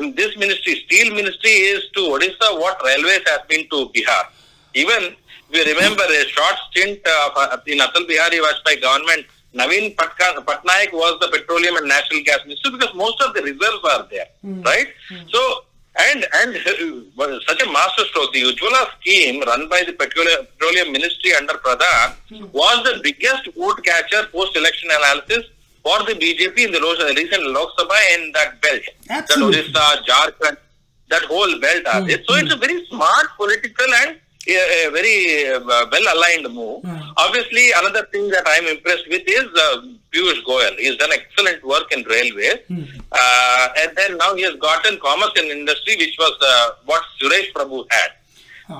in 0.00 0.14
this 0.14 0.36
ministry, 0.38 0.82
steel 0.86 1.14
ministry 1.14 1.50
is 1.50 1.82
to 1.96 2.00
Odisha 2.00 2.48
what 2.62 2.80
railways 2.84 3.20
has 3.26 3.40
been 3.48 3.68
to 3.68 3.90
Bihar. 3.94 4.24
Even 4.74 5.14
we 5.50 5.64
remember 5.64 6.02
a 6.04 6.28
short 6.28 6.56
stint 6.70 6.98
of, 7.06 7.32
uh, 7.36 7.56
in 7.66 7.78
Atal 7.78 8.06
Bihari 8.06 8.38
Vajpayee 8.38 8.80
government. 8.80 9.26
Naveen 9.54 9.96
Patka, 9.96 10.44
Patnaik 10.44 10.92
was 10.92 11.18
the 11.20 11.28
petroleum 11.28 11.76
and 11.76 11.88
natural 11.88 12.20
gas 12.22 12.40
minister 12.44 12.70
because 12.70 12.94
most 12.94 13.20
of 13.22 13.32
the 13.34 13.42
reserves 13.42 13.82
are 13.92 14.06
there, 14.10 14.26
hmm. 14.42 14.60
right? 14.60 14.88
Hmm. 15.08 15.26
So 15.28 15.64
and 15.98 16.26
and 16.34 16.54
uh, 16.54 17.38
such 17.46 17.62
a 17.62 17.72
masterstroke, 17.72 18.32
the 18.34 18.42
Ujjwala 18.42 18.90
scheme 19.00 19.40
run 19.42 19.68
by 19.68 19.82
the 19.84 19.92
petroleum, 19.92 20.46
petroleum 20.46 20.92
ministry 20.92 21.34
under 21.34 21.54
Pradhan 21.54 22.14
hmm. 22.28 22.44
was 22.52 22.84
the 22.84 23.00
biggest 23.02 23.48
vote 23.56 23.82
catcher 23.84 24.26
post-election 24.30 24.90
analysis 24.92 25.44
for 25.82 25.98
the 26.04 26.12
BJP 26.12 26.66
in 26.66 26.72
the 26.72 27.14
recent 27.16 27.42
Lok 27.50 27.76
Sabha 27.78 27.98
in 28.14 28.32
that 28.32 28.60
belt. 28.60 28.82
Absolutely. 29.08 29.72
That 29.72 30.04
Odisha, 30.04 30.04
Jharkhand, 30.04 30.56
that 31.08 31.22
whole 31.22 31.58
belt 31.58 31.86
are 31.86 32.06
there. 32.06 32.22
So 32.28 32.34
it's 32.34 32.52
a 32.52 32.56
very 32.56 32.84
smart 32.86 33.28
political 33.36 33.86
and 34.02 34.18
a, 34.48 34.86
a 34.86 34.90
very 34.90 35.48
uh, 35.54 35.60
well-aligned 35.92 36.52
move. 36.54 36.82
Hmm. 36.82 37.00
Obviously, 37.16 37.70
another 37.80 38.06
thing 38.12 38.28
that 38.30 38.44
I'm 38.46 38.66
impressed 38.66 39.08
with 39.08 39.22
is 39.26 39.46
uh, 39.66 39.82
Piyush 40.12 40.42
Goyal. 40.44 40.76
He's 40.78 40.96
done 40.96 41.10
excellent 41.12 41.64
work 41.64 41.92
in 41.92 42.04
railways. 42.04 42.58
Uh, 43.12 43.68
and 43.82 43.96
then 43.96 44.16
now 44.18 44.34
he 44.34 44.42
has 44.42 44.54
gotten 44.56 44.98
commerce 45.00 45.32
and 45.36 45.48
industry, 45.48 45.96
which 45.96 46.16
was 46.18 46.32
uh, 46.42 46.70
what 46.86 47.02
Suresh 47.20 47.52
Prabhu 47.52 47.86
had. 47.90 48.10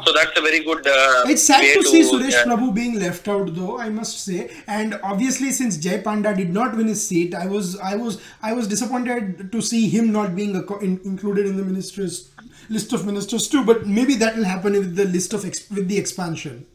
So 0.05 0.13
that's 0.13 0.37
a 0.39 0.43
very 0.43 0.63
good. 0.65 0.87
Uh, 0.87 1.23
It's 1.27 1.45
sad 1.45 1.63
to 1.63 1.83
see 1.83 2.03
Suresh 2.03 2.35
uh, 2.35 2.45
Prabhu 2.47 2.75
being 2.75 2.99
left 3.01 3.27
out, 3.27 3.55
though 3.55 3.79
I 3.79 3.89
must 3.89 4.23
say. 4.23 4.51
And 4.67 5.01
obviously, 5.03 5.51
since 5.51 5.79
Jay 5.79 6.03
Panda 6.03 6.35
did 6.37 6.51
not 6.53 6.77
win 6.77 6.89
his 6.89 7.07
seat, 7.09 7.35
I 7.35 7.47
was 7.47 7.79
I 7.81 7.97
was 7.97 8.21
I 8.43 8.53
was 8.53 8.69
disappointed 8.69 9.51
to 9.51 9.63
see 9.63 9.89
him 9.89 10.13
not 10.13 10.37
being 10.37 10.55
a, 10.57 10.63
co- 10.63 10.79
in, 10.81 11.01
included 11.07 11.47
in 11.47 11.57
the 11.57 11.65
ministers 11.65 12.31
list 12.69 12.93
of 12.93 13.07
ministers 13.07 13.49
too. 13.49 13.65
But 13.65 13.87
maybe 13.87 14.15
that 14.17 14.37
will 14.37 14.45
happen 14.45 14.73
with 14.73 14.97
the 14.97 15.05
list 15.05 15.33
of 15.35 15.45
ex, 15.45 15.69
with 15.71 15.89
the 15.89 15.99
expansion. 15.99 16.67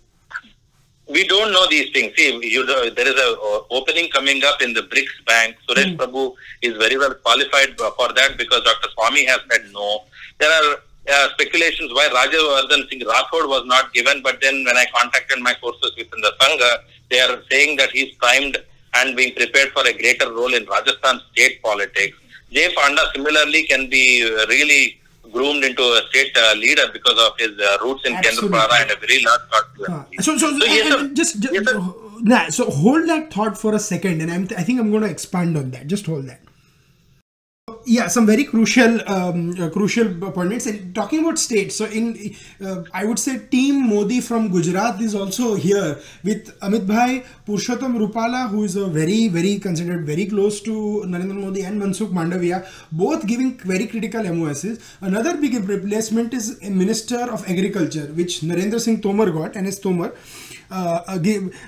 we 1.10 1.28
don't 1.28 1.52
know 1.52 1.66
these 1.70 1.90
things. 1.92 2.16
See, 2.16 2.40
you 2.44 2.66
know, 2.66 2.90
there 2.90 3.08
is 3.08 3.16
a 3.16 3.30
uh, 3.40 3.62
opening 3.72 4.10
coming 4.10 4.44
up 4.44 4.62
in 4.62 4.74
the 4.74 4.82
BRICS 4.82 5.26
Bank. 5.26 5.58
Suresh 5.68 5.98
Prabhu 5.98 6.34
is 6.62 6.78
very 6.78 6.98
well 6.98 7.14
qualified 7.16 7.78
for 7.78 8.14
that 8.14 8.38
because 8.38 8.64
Dr. 8.64 8.90
Swami 8.94 9.26
has 9.26 9.40
said 9.52 9.62
no. 9.74 10.04
There 10.40 10.50
are 10.50 10.78
uh, 11.10 11.30
speculations 11.34 11.92
why 11.94 12.08
Rajavardhan 12.08 12.90
Singh 12.90 13.02
Rathod 13.02 13.50
was 13.50 13.64
not 13.66 13.94
given, 13.94 14.24
but 14.24 14.40
then 14.42 14.64
when 14.64 14.78
I 14.78 14.86
contacted 14.96 15.40
my 15.40 15.54
sources 15.60 15.92
within 15.98 16.22
the 16.22 16.32
Sangha, 16.40 16.84
they 17.10 17.20
are 17.20 17.44
saying 17.52 17.76
that 17.78 17.92
he's 17.92 18.16
primed 18.16 18.58
and 18.96 19.16
being 19.18 19.36
prepared 19.36 19.70
for 19.74 19.86
a 19.86 19.94
greater 19.94 20.32
role 20.32 20.54
in 20.54 20.66
Rajasthan 20.66 21.20
state 21.34 21.62
politics. 21.62 22.18
Jay 22.52 22.74
Panda 22.76 23.04
similarly 23.14 23.64
can 23.64 23.90
be 23.90 24.24
uh, 24.24 24.46
really 24.48 25.02
groomed 25.32 25.64
into 25.64 25.82
a 25.82 26.02
state 26.10 26.36
uh, 26.38 26.54
leader 26.56 26.84
because 26.92 27.18
of 27.28 27.38
his 27.40 27.58
uh, 27.60 27.78
roots 27.84 28.06
in. 28.06 28.14
Kendrapara 28.16 28.82
and 28.82 28.92
a 28.92 28.96
very 28.98 29.24
large 29.24 29.42
Uh, 29.52 30.04
constituency. 30.04 30.24
so, 30.24 30.38
so, 30.38 30.60
So, 30.60 30.66
yes, 30.66 30.92
sir. 30.94 31.08
just, 31.14 31.40
just 31.42 31.54
Yes, 31.54 31.66
sir. 31.70 31.94
nah, 32.22 32.50
so 32.50 32.70
hold 32.70 33.08
that 33.10 33.34
thought 33.34 33.58
for 33.58 33.74
a 33.74 33.80
second, 33.80 34.22
and 34.22 34.32
I'm, 34.32 34.48
I 34.58 34.64
think 34.64 34.80
I'm 34.80 34.92
going 34.92 35.04
to 35.04 35.10
expand 35.10 35.58
on 35.58 35.72
that. 35.72 35.88
Just 35.88 36.06
hold 36.06 36.28
that. 36.28 36.42
Yeah, 37.86 38.08
some 38.08 38.26
very 38.26 38.46
crucial, 38.46 39.02
um, 39.10 39.60
uh, 39.60 39.70
crucial 39.70 40.08
points. 40.32 40.68
And 40.68 40.96
talking 40.96 41.20
about 41.20 41.38
states, 41.38 41.76
so 41.76 41.86
in, 41.86 42.34
uh, 42.64 42.84
I 42.94 43.04
would 43.04 43.20
say, 43.20 43.40
Team 43.40 43.90
Modi 43.90 44.22
from 44.22 44.50
Gujarat 44.52 45.02
is 45.02 45.14
also 45.14 45.56
here 45.56 46.00
with 46.24 46.58
Amit 46.62 46.88
Bhai, 46.88 47.26
Purushottam 47.46 47.98
Rupala, 47.98 48.50
who 48.50 48.64
is 48.64 48.78
a 48.78 48.88
very, 48.88 49.28
very 49.28 49.60
considered 49.60 50.06
very 50.06 50.26
close 50.28 50.62
to 50.62 51.04
Narendra 51.06 51.36
Modi, 51.36 51.64
and 51.64 51.82
Mansukh 51.82 52.12
Mandaviya, 52.12 52.66
both 52.92 53.28
giving 53.28 53.58
very 53.58 53.86
critical 53.88 54.24
MOSs. 54.24 54.80
Another 55.02 55.36
big 55.36 55.54
replacement 55.68 56.34
is 56.34 56.62
Minister 56.62 57.30
of 57.32 57.48
Agriculture, 57.50 58.06
which 58.14 58.42
Narendra 58.42 58.80
Singh 58.80 59.02
Tomar 59.02 59.30
got, 59.32 59.58
and 59.58 59.68
as 59.68 59.80
Tomar 59.80 60.14
uh, 60.72 61.20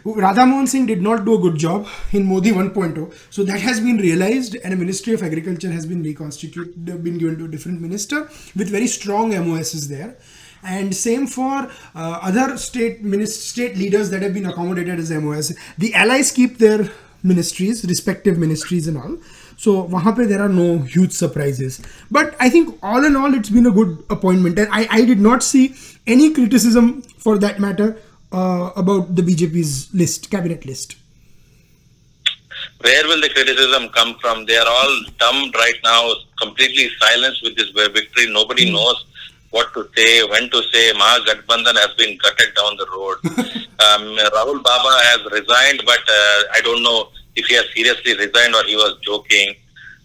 Radha 0.05 0.45
Mohan 0.45 0.67
Singh 0.67 0.85
did 0.85 1.01
not 1.01 1.25
do 1.25 1.35
a 1.35 1.37
good 1.37 1.57
job 1.57 1.87
in 2.11 2.25
Modi 2.25 2.51
1.0. 2.51 3.13
So 3.29 3.43
that 3.43 3.59
has 3.59 3.79
been 3.79 3.97
realized, 3.97 4.55
and 4.63 4.73
a 4.73 4.77
Ministry 4.77 5.13
of 5.13 5.23
Agriculture 5.23 5.71
has 5.71 5.85
been 5.85 6.03
reconstituted, 6.03 6.85
been 6.85 7.17
given 7.17 7.37
to 7.37 7.45
a 7.45 7.47
different 7.47 7.81
minister 7.81 8.29
with 8.55 8.69
very 8.69 8.87
strong 8.87 9.29
MOSs 9.29 9.87
there. 9.87 10.17
And 10.63 10.95
same 10.95 11.27
for 11.27 11.69
uh, 11.93 12.19
other 12.23 12.57
state 12.57 13.01
state 13.27 13.77
leaders 13.77 14.09
that 14.09 14.23
have 14.23 14.33
been 14.33 14.47
accommodated 14.47 14.99
as 14.99 15.11
MOS. 15.11 15.53
The 15.77 15.93
allies 15.93 16.31
keep 16.31 16.57
their 16.57 16.89
ministries, 17.21 17.83
respective 17.85 18.37
ministries, 18.37 18.87
and 18.87 18.97
all. 18.97 19.17
So 19.57 19.87
wahan 19.87 20.27
there 20.27 20.41
are 20.41 20.49
no 20.49 20.79
huge 20.79 21.11
surprises. 21.11 21.81
But 22.11 22.35
I 22.39 22.49
think 22.49 22.77
all 22.83 23.03
in 23.05 23.15
all, 23.15 23.33
it's 23.33 23.49
been 23.49 23.65
a 23.65 23.71
good 23.71 24.03
appointment, 24.09 24.59
and 24.59 24.67
I, 24.71 24.87
I 24.91 25.05
did 25.05 25.19
not 25.19 25.43
see 25.43 25.75
any 26.07 26.33
criticism 26.33 27.01
for 27.01 27.37
that 27.39 27.59
matter 27.59 27.97
uh, 28.35 28.71
about 28.75 29.15
the 29.15 29.21
BJP's 29.21 29.93
list, 29.93 30.29
cabinet 30.29 30.65
list? 30.65 30.95
Where 32.81 33.07
will 33.07 33.21
the 33.21 33.29
criticism 33.29 33.89
come 33.89 34.15
from? 34.19 34.45
They 34.45 34.57
are 34.57 34.67
all 34.67 34.95
dumb 35.17 35.51
right 35.55 35.79
now, 35.83 36.13
completely 36.41 36.89
silenced 36.99 37.41
with 37.43 37.55
this 37.55 37.69
victory. 37.69 38.27
Nobody 38.31 38.69
mm. 38.69 38.73
knows 38.73 39.05
what 39.51 39.73
to 39.73 39.87
say, 39.95 40.23
when 40.23 40.49
to 40.49 40.61
say. 40.73 40.91
Mahagathbandhan 40.93 41.77
has 41.83 41.93
been 41.97 42.17
gutted 42.17 42.53
down 42.55 42.75
the 42.77 42.87
road. 42.91 43.17
um, 43.87 44.03
Rahul 44.37 44.61
Baba 44.61 44.91
has 45.09 45.21
resigned, 45.31 45.81
but 45.85 46.03
uh, 46.19 46.39
I 46.53 46.61
don't 46.63 46.83
know 46.83 47.09
if 47.35 47.45
he 47.45 47.55
has 47.55 47.65
seriously 47.73 48.17
resigned 48.17 48.55
or 48.55 48.63
he 48.65 48.75
was 48.75 48.97
joking. 49.01 49.55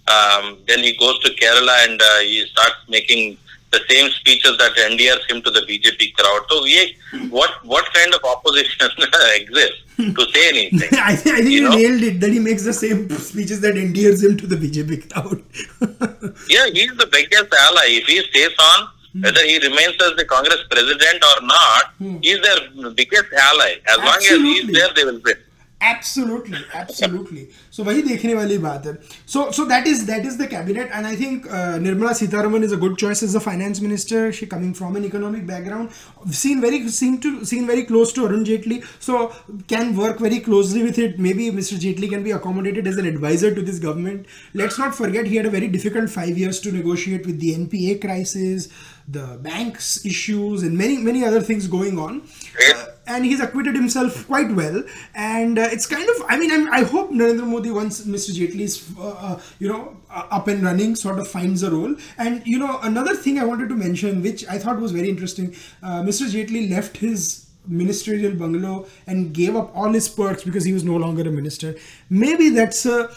Um, 0.09 0.59
then 0.67 0.81
he 0.81 0.97
goes 0.97 1.19
to 1.21 1.31
Kerala 1.31 1.89
and 1.89 2.01
uh, 2.01 2.19
he 2.21 2.47
starts 2.47 2.79
making 2.89 3.37
the 3.71 3.81
same 3.89 4.11
speeches 4.11 4.57
that 4.59 4.77
endears 4.91 5.25
him 5.29 5.43
to 5.43 5.51
the 5.51 5.61
BJP 5.61 6.15
crowd. 6.15 6.43
So, 6.49 6.63
we, 6.63 6.97
what 7.31 7.65
what 7.65 7.93
kind 7.93 8.13
of 8.15 8.21
opposition 8.25 8.89
exists 9.35 9.83
to 9.97 10.27
say 10.33 10.49
anything? 10.49 10.89
I, 10.99 11.15
think, 11.15 11.37
I 11.37 11.39
think 11.39 11.51
you, 11.51 11.63
you 11.63 11.71
nailed 11.71 12.03
it. 12.03 12.21
That 12.21 12.31
he 12.31 12.39
makes 12.39 12.65
the 12.65 12.73
same 12.73 13.09
speeches 13.11 13.61
that 13.61 13.77
endears 13.77 14.23
him 14.23 14.37
to 14.39 14.47
the 14.47 14.57
BJP 14.57 15.11
crowd. 15.11 15.43
yeah, 16.49 16.67
he's 16.73 16.97
the 16.97 17.09
biggest 17.11 17.55
ally. 17.67 17.87
If 18.01 18.07
he 18.07 18.21
stays 18.23 18.55
on, 18.59 18.89
hmm. 19.13 19.23
whether 19.23 19.45
he 19.45 19.59
remains 19.59 19.95
as 20.03 20.17
the 20.17 20.25
Congress 20.25 20.65
president 20.71 21.23
or 21.25 21.47
not, 21.47 21.85
hmm. 21.99 22.17
he's 22.23 22.41
their 22.43 22.91
biggest 22.91 23.33
ally. 23.33 23.75
As 23.87 23.99
Absolutely. 23.99 24.05
long 24.05 24.19
as 24.19 24.65
he's 24.65 24.73
there, 24.75 24.89
they 24.95 25.05
will 25.05 25.21
win 25.25 25.37
absolutely 25.81 26.59
absolutely. 26.75 27.49
So 27.71 27.85
wahi 27.85 28.03
dekhne 28.03 28.35
wali 28.37 28.59
baat 28.65 28.85
hai 28.89 28.95
so 29.35 29.51
so 29.59 29.65
that 29.73 29.87
is 29.87 30.05
that 30.11 30.27
is 30.31 30.37
the 30.41 30.47
cabinet 30.47 30.91
and 30.93 31.07
i 31.07 31.15
think 31.17 31.47
uh, 31.47 31.79
nirmala 31.85 32.63
is 32.69 32.73
a 32.73 32.77
good 32.77 32.99
choice 32.99 33.23
as 33.23 33.35
a 33.35 33.41
finance 33.41 33.81
minister. 33.81 34.33
She 34.33 34.47
coming 34.47 34.75
from 34.75 34.97
an 34.97 35.05
economic 35.05 35.47
background 35.47 35.91
seen 36.31 36.61
very 36.61 36.87
seen 36.89 37.21
to 37.21 37.45
seen 37.45 37.67
very 37.67 37.85
close 37.85 38.13
to 38.13 38.27
arun 38.27 38.45
jaitley. 38.45 38.85
So 38.99 39.33
can 39.69 39.97
work 39.97 40.19
very 40.19 40.41
closely 40.41 40.83
with 40.83 40.99
it. 40.99 41.19
Maybe 41.19 41.51
mr 41.51 41.79
jaitley 41.87 42.11
can 42.11 42.23
be 42.23 42.31
accommodated 42.33 42.87
as 42.87 42.97
an 42.97 43.07
advisor 43.07 43.55
to 43.55 43.63
this 43.63 43.79
government. 43.79 44.27
Let's 44.55 44.79
not 44.79 44.95
forget 44.95 45.27
he 45.27 45.37
had 45.37 45.47
a 45.47 45.51
very 45.51 45.69
difficult 45.69 46.11
5 46.11 46.39
years 46.39 46.61
to 46.61 46.73
negotiate 46.73 47.27
with 47.27 47.41
the 47.41 47.55
npa 47.55 48.01
crisis 48.01 48.69
the 49.09 49.39
banks 49.43 50.05
issues 50.05 50.63
and 50.63 50.77
many 50.77 50.99
many 50.99 51.25
other 51.25 51.41
things 51.41 51.67
going 51.67 51.99
on. 51.99 52.23
Uh, 52.69 52.85
and 53.11 53.25
he's 53.25 53.41
acquitted 53.41 53.75
himself 53.75 54.27
quite 54.27 54.51
well. 54.53 54.83
And 55.15 55.59
uh, 55.59 55.69
it's 55.73 55.87
kind 55.87 56.09
of 56.15 56.23
i 56.29 56.39
mean 56.39 56.53
I'm, 56.57 56.73
i 56.73 56.83
hope 56.95 57.11
narendra 57.11 57.47
modi 57.53 57.71
once 57.71 58.01
mr 58.15 58.37
jaitley 58.39 58.67
is 58.71 58.77
uh, 58.99 59.09
uh 59.29 59.41
you 59.59 59.69
know 59.73 59.83
uh, 60.11 60.39
up 60.39 60.49
and 60.55 60.63
running 60.71 60.97
sort 61.05 61.19
of 61.19 61.29
finds 61.37 61.63
a 61.63 61.71
role. 61.71 61.95
And 62.19 62.47
you 62.47 62.59
know 62.59 62.79
another 62.91 63.15
thing 63.27 63.39
i 63.39 63.45
wanted 63.53 63.69
to 63.75 63.77
mention 63.85 64.23
which 64.23 64.47
i 64.57 64.59
thought 64.59 64.81
was 64.87 64.93
very 65.01 65.11
interesting 65.15 65.55
uh, 65.83 66.01
mr 66.11 66.29
jaitley 66.35 66.69
left 66.71 66.99
his 67.09 67.47
ministerial 67.67 68.35
bungalow 68.35 68.87
and 69.07 69.35
gave 69.35 69.57
up 69.57 69.71
all 69.75 69.93
his 69.93 70.09
perks 70.09 70.45
because 70.45 70.65
he 70.65 70.73
was 70.73 70.83
no 70.83 70.97
longer 70.97 71.29
a 71.29 71.31
minister. 71.31 71.75
Maybe 72.09 72.49
that's 72.49 72.87
a 72.87 73.11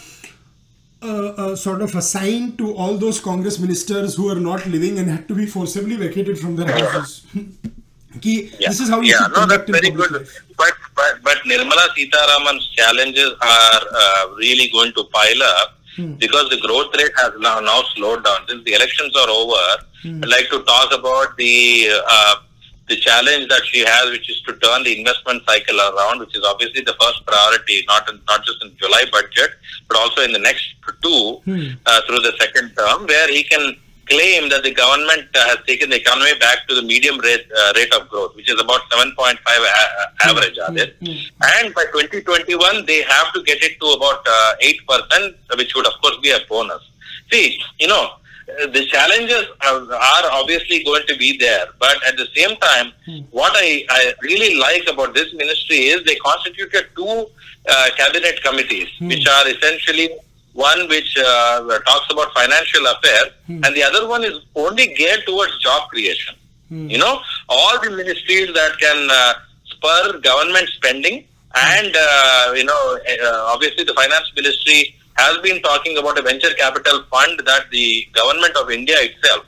a, 1.02 1.52
a, 1.52 1.58
sort 1.58 1.82
of 1.82 1.96
a 1.96 2.02
sign 2.02 2.56
to 2.58 2.74
all 2.74 2.98
those 2.98 3.20
Congress 3.20 3.60
ministers 3.60 4.16
who 4.16 4.30
are 4.30 4.40
not 4.40 4.66
living 4.66 4.98
and 5.00 5.10
had 5.10 5.28
to 5.28 5.36
be 5.36 5.46
forcibly 5.46 5.98
vacated 5.98 6.40
from 6.40 6.56
their 6.56 6.72
houses. 6.72 7.26
Ki, 8.22 8.52
yeah. 8.60 8.70
This 8.70 8.80
is 8.80 8.90
how 8.90 9.02
you 9.02 9.14
yeah, 9.14 9.28
no, 9.36 9.46
that's 9.46 9.70
very 9.70 9.90
good. 9.90 10.28
But, 10.58 10.74
but 10.96 11.24
but 11.24 11.38
Nirmala 11.46 11.88
Sitharaman's 11.98 12.68
challenges 12.70 13.32
are 13.42 13.82
uh, 13.96 14.36
really 14.38 14.70
going 14.70 14.94
to 14.94 15.04
pile 15.06 15.44
up 15.44 15.78
hmm. 15.96 16.14
because 16.14 16.50
the 16.50 16.60
growth 16.60 16.96
rate 16.96 17.12
has 17.18 17.34
now, 17.40 17.60
now 17.60 17.82
slowed 17.96 18.24
down. 18.24 18.48
Since 18.48 18.64
the 18.66 18.74
elections 18.74 19.16
are 19.16 19.30
over, 19.30 19.84
hmm. 20.04 20.24
I'd 20.24 20.30
like 20.30 20.50
to 20.50 20.64
talk 20.64 20.94
about 20.94 21.36
the 21.38 21.90
uh, 22.08 22.36
the 22.90 22.98
challenge 22.98 23.48
that 23.50 23.66
she 23.66 23.80
has, 23.80 24.12
which 24.12 24.30
is 24.30 24.42
to 24.42 24.54
turn 24.58 24.84
the 24.84 25.00
investment 25.00 25.42
cycle 25.48 25.80
around, 25.80 26.20
which 26.20 26.36
is 26.36 26.44
obviously 26.46 26.82
the 26.82 26.96
first 27.02 27.26
priority, 27.26 27.84
not 27.88 28.08
in, 28.10 28.20
not 28.28 28.46
just 28.46 28.62
in 28.64 28.76
July 28.78 29.06
budget, 29.12 29.52
but 29.88 29.98
also 29.98 30.22
in 30.22 30.34
the 30.34 30.40
next 30.40 30.76
two 31.02 31.42
hmm. 31.46 31.68
uh, 31.86 32.02
through 32.08 32.20
the 32.20 32.34
second 32.40 32.76
term, 32.76 33.08
where 33.08 33.28
he 33.30 33.44
can 33.44 33.76
claim 34.08 34.50
that 34.50 34.64
the 34.64 34.74
government 34.74 35.28
uh, 35.36 35.48
has 35.48 35.58
taken 35.66 35.90
the 35.90 36.00
economy 36.00 36.32
back 36.40 36.68
to 36.68 36.76
the 36.76 36.82
medium 36.82 37.20
rate 37.20 37.46
uh, 37.58 37.74
rate 37.76 37.94
of 37.94 38.08
growth, 38.10 38.36
which 38.36 38.50
is 38.50 38.60
about 38.60 38.82
7.5 38.92 39.16
a- 39.16 39.38
hmm. 39.40 40.30
average, 40.30 40.58
hmm. 40.58 40.76
Hmm. 40.76 41.64
And 41.64 41.74
by 41.74 41.86
2021, 41.92 42.86
they 42.86 43.02
have 43.04 43.34
to 43.34 43.44
get 43.44 43.64
it 43.64 43.80
to 43.80 43.88
about 43.88 44.26
8%, 44.26 44.28
uh, 44.90 45.56
which 45.58 45.76
would 45.76 45.88
of 45.88 45.94
course 46.02 46.18
be 46.22 46.32
a 46.32 46.40
bonus. 46.50 46.82
See, 47.32 47.62
you 47.80 47.88
know, 47.88 48.16
the 48.46 48.86
challenges 48.86 49.46
are 49.62 50.32
obviously 50.32 50.84
going 50.84 51.08
to 51.08 51.16
be 51.18 51.38
there. 51.38 51.68
But 51.80 51.98
at 52.06 52.18
the 52.18 52.28
same 52.36 52.58
time, 52.58 52.92
what 53.32 53.54
I, 53.56 53.86
I 53.90 54.14
really 54.22 54.60
like 54.60 54.88
about 54.88 55.14
this 55.14 55.34
ministry 55.34 55.88
is 55.88 56.04
they 56.04 56.16
constituted 56.16 56.88
two 56.96 57.28
uh, 57.70 57.90
cabinet 57.96 58.44
committees, 58.44 58.90
hmm. 59.00 59.08
which 59.08 59.28
are 59.28 59.48
essentially 59.48 60.10
one 60.54 60.88
which 60.88 61.18
uh, 61.18 61.80
talks 61.88 62.12
about 62.12 62.34
financial 62.34 62.86
affairs, 62.88 63.32
hmm. 63.48 63.64
and 63.64 63.76
the 63.76 63.84
other 63.84 64.08
one 64.08 64.24
is 64.24 64.40
only 64.56 64.94
geared 64.94 65.26
towards 65.26 65.58
job 65.60 65.90
creation. 65.90 66.36
Hmm. 66.70 66.90
You 66.90 67.00
know, 67.00 67.20
all 67.50 67.80
the 67.82 67.90
ministries 67.90 68.54
that 68.54 68.80
can 68.80 69.08
uh, 69.12 69.34
spur 69.66 70.20
government 70.20 70.70
spending, 70.70 71.24
hmm. 71.56 71.80
and 71.80 71.96
uh, 71.96 72.54
you 72.56 72.66
know, 72.66 73.00
uh, 73.24 73.52
obviously 73.54 73.84
the 73.84 73.94
finance 73.94 74.32
ministry 74.36 74.96
has 75.16 75.38
been 75.40 75.62
talking 75.62 75.98
about 75.98 76.18
a 76.18 76.22
venture 76.22 76.54
capital 76.56 77.04
fund 77.12 77.40
that 77.46 77.70
the 77.72 78.08
government 78.14 78.56
of 78.56 78.72
India 78.72 78.96
itself. 79.00 79.46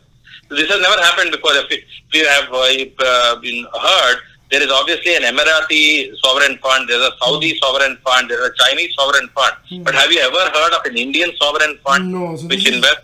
This 0.50 0.70
has 0.70 0.80
never 0.80 1.02
happened 1.02 1.32
before. 1.32 1.52
If 1.56 2.14
you 2.14 2.28
have 2.28 2.50
uh, 2.54 3.36
been 3.42 3.66
heard, 3.74 4.18
there 4.52 4.62
is 4.62 4.72
obviously 4.72 5.16
an 5.16 5.24
Emirati 5.24 6.16
sovereign 6.24 6.58
fund, 6.60 6.88
there's 6.90 7.02
a 7.02 7.12
Saudi 7.22 7.54
mm. 7.54 7.60
sovereign 7.60 7.98
fund, 8.06 8.30
there's 8.30 8.50
a 8.50 8.54
Chinese 8.64 8.94
sovereign 8.96 9.28
fund. 9.30 9.54
Mm. 9.72 9.84
But 9.84 9.96
have 9.96 10.12
you 10.12 10.20
ever 10.20 10.50
heard 10.58 10.74
of 10.74 10.86
an 10.86 10.98
Indian 10.98 11.32
sovereign 11.38 11.78
fund 11.86 12.12
no, 12.12 12.36
so 12.36 12.48
which 12.48 12.68
invests? 12.68 13.02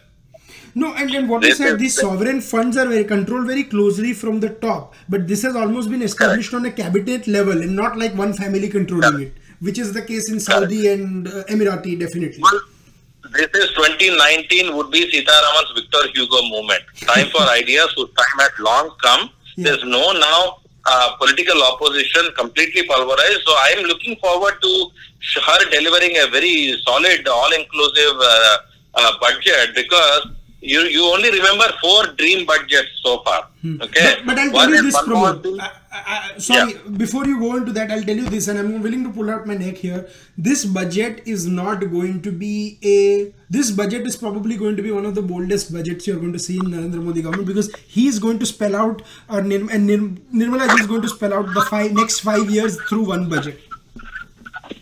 No, 0.74 0.93
and 0.93 1.12
then 1.12 1.27
what 1.27 1.43
you 1.43 1.53
said, 1.53 1.79
these 1.79 2.00
sovereign 2.00 2.39
funds 2.39 2.77
are 2.77 2.88
very 2.88 3.03
controlled 3.03 3.45
very 3.45 3.65
closely 3.65 4.13
from 4.13 4.39
the 4.39 4.50
top. 4.50 4.93
But 5.10 5.27
this 5.27 5.41
has 5.41 5.53
almost 5.53 5.89
been 5.89 6.01
established 6.01 6.51
Correct. 6.51 6.65
on 6.65 6.71
a 6.71 6.74
cabinet 6.74 7.27
level 7.27 7.62
and 7.62 7.75
not 7.75 7.98
like 7.98 8.15
one 8.15 8.33
family 8.33 8.69
controlling 8.69 9.12
Correct. 9.12 9.38
it 9.38 9.41
which 9.62 9.77
is 9.77 9.93
the 9.93 10.01
case 10.01 10.29
in 10.29 10.39
Saudi 10.39 10.88
and 10.89 11.27
uh, 11.27 11.43
Emirati, 11.45 11.98
definitely. 11.98 12.41
Well, 12.41 12.60
this 13.31 13.50
is 13.53 13.69
2019 13.75 14.75
would 14.75 14.91
be 14.91 15.10
Sitharaman's 15.12 15.71
Victor 15.75 16.07
Hugo 16.13 16.41
movement. 16.50 16.81
Time 16.98 17.27
for 17.27 17.41
ideas 17.60 17.93
whose 17.95 18.10
time 18.10 18.39
had 18.39 18.51
long 18.60 18.95
come. 19.01 19.29
Yeah. 19.55 19.65
There's 19.65 19.83
no 19.83 20.12
now 20.13 20.61
uh, 20.85 21.15
political 21.17 21.61
opposition 21.63 22.23
completely 22.38 22.83
pulverized. 22.88 23.41
So 23.45 23.51
I 23.51 23.75
am 23.77 23.83
looking 23.85 24.15
forward 24.17 24.61
to 24.61 24.88
her 25.45 25.69
delivering 25.69 26.17
a 26.17 26.27
very 26.27 26.75
solid, 26.85 27.27
all-inclusive 27.27 28.15
uh, 28.19 28.57
uh, 28.95 29.11
budget 29.19 29.75
because 29.75 30.27
you 30.62 30.82
you 30.82 31.03
only 31.03 31.32
remember 31.32 31.65
four 31.82 32.06
dream 32.18 32.46
budgets 32.46 32.89
so 33.03 33.20
far. 33.24 33.48
Hmm. 33.62 33.82
Okay, 33.82 34.18
but, 34.18 34.36
but 34.36 34.39
I'll 34.39 34.51
tell 34.51 34.70
you 34.70 34.84
this, 34.84 34.98
Pramod. 34.98 35.60
I, 35.60 35.70
I, 35.91 36.38
sorry, 36.38 36.74
yeah. 36.74 36.80
before 36.98 37.25
you 37.25 37.39
go 37.39 37.56
into 37.56 37.72
that, 37.74 37.91
I'll 37.91 38.03
tell 38.03 38.15
you 38.15 38.30
this, 38.30 38.48
and 38.48 38.60
I'm 38.60 38.82
willing 38.82 39.03
to 39.03 39.10
pull 39.10 39.30
out 39.30 39.48
my 39.48 39.56
neck 39.56 39.77
here. 39.77 40.08
This 40.38 40.63
budget 40.63 41.24
is 41.25 41.48
not 41.48 41.80
going 41.91 42.22
to 42.22 42.32
be 42.32 42.77
a. 42.84 43.34
This 43.50 43.72
budget 43.72 44.06
is 44.06 44.15
probably 44.15 44.56
going 44.56 44.75
to 44.75 44.84
be 44.84 44.91
one 44.91 45.06
of 45.06 45.15
the 45.15 45.22
boldest 45.22 45.74
budgets 45.74 46.06
you're 46.06 46.20
going 46.20 46.34
to 46.34 46.39
see 46.39 46.58
in 46.58 46.65
Narendra 46.65 47.03
Modi 47.03 47.24
government 47.24 47.48
because 47.48 47.74
he's 47.88 48.20
going 48.20 48.38
to 48.39 48.46
spell 48.46 48.75
out, 48.75 49.01
or 49.30 49.41
Nir, 49.41 49.68
and 49.72 49.88
Nir, 49.88 49.98
Nirmala 50.34 50.80
is 50.80 50.86
going 50.86 51.01
to 51.01 51.10
spell 51.10 51.34
out 51.34 51.53
the 51.53 51.62
five 51.62 51.91
next 51.91 52.20
five 52.20 52.50
years 52.51 52.80
through 52.84 53.08
one 53.08 53.27
budget. 53.30 53.60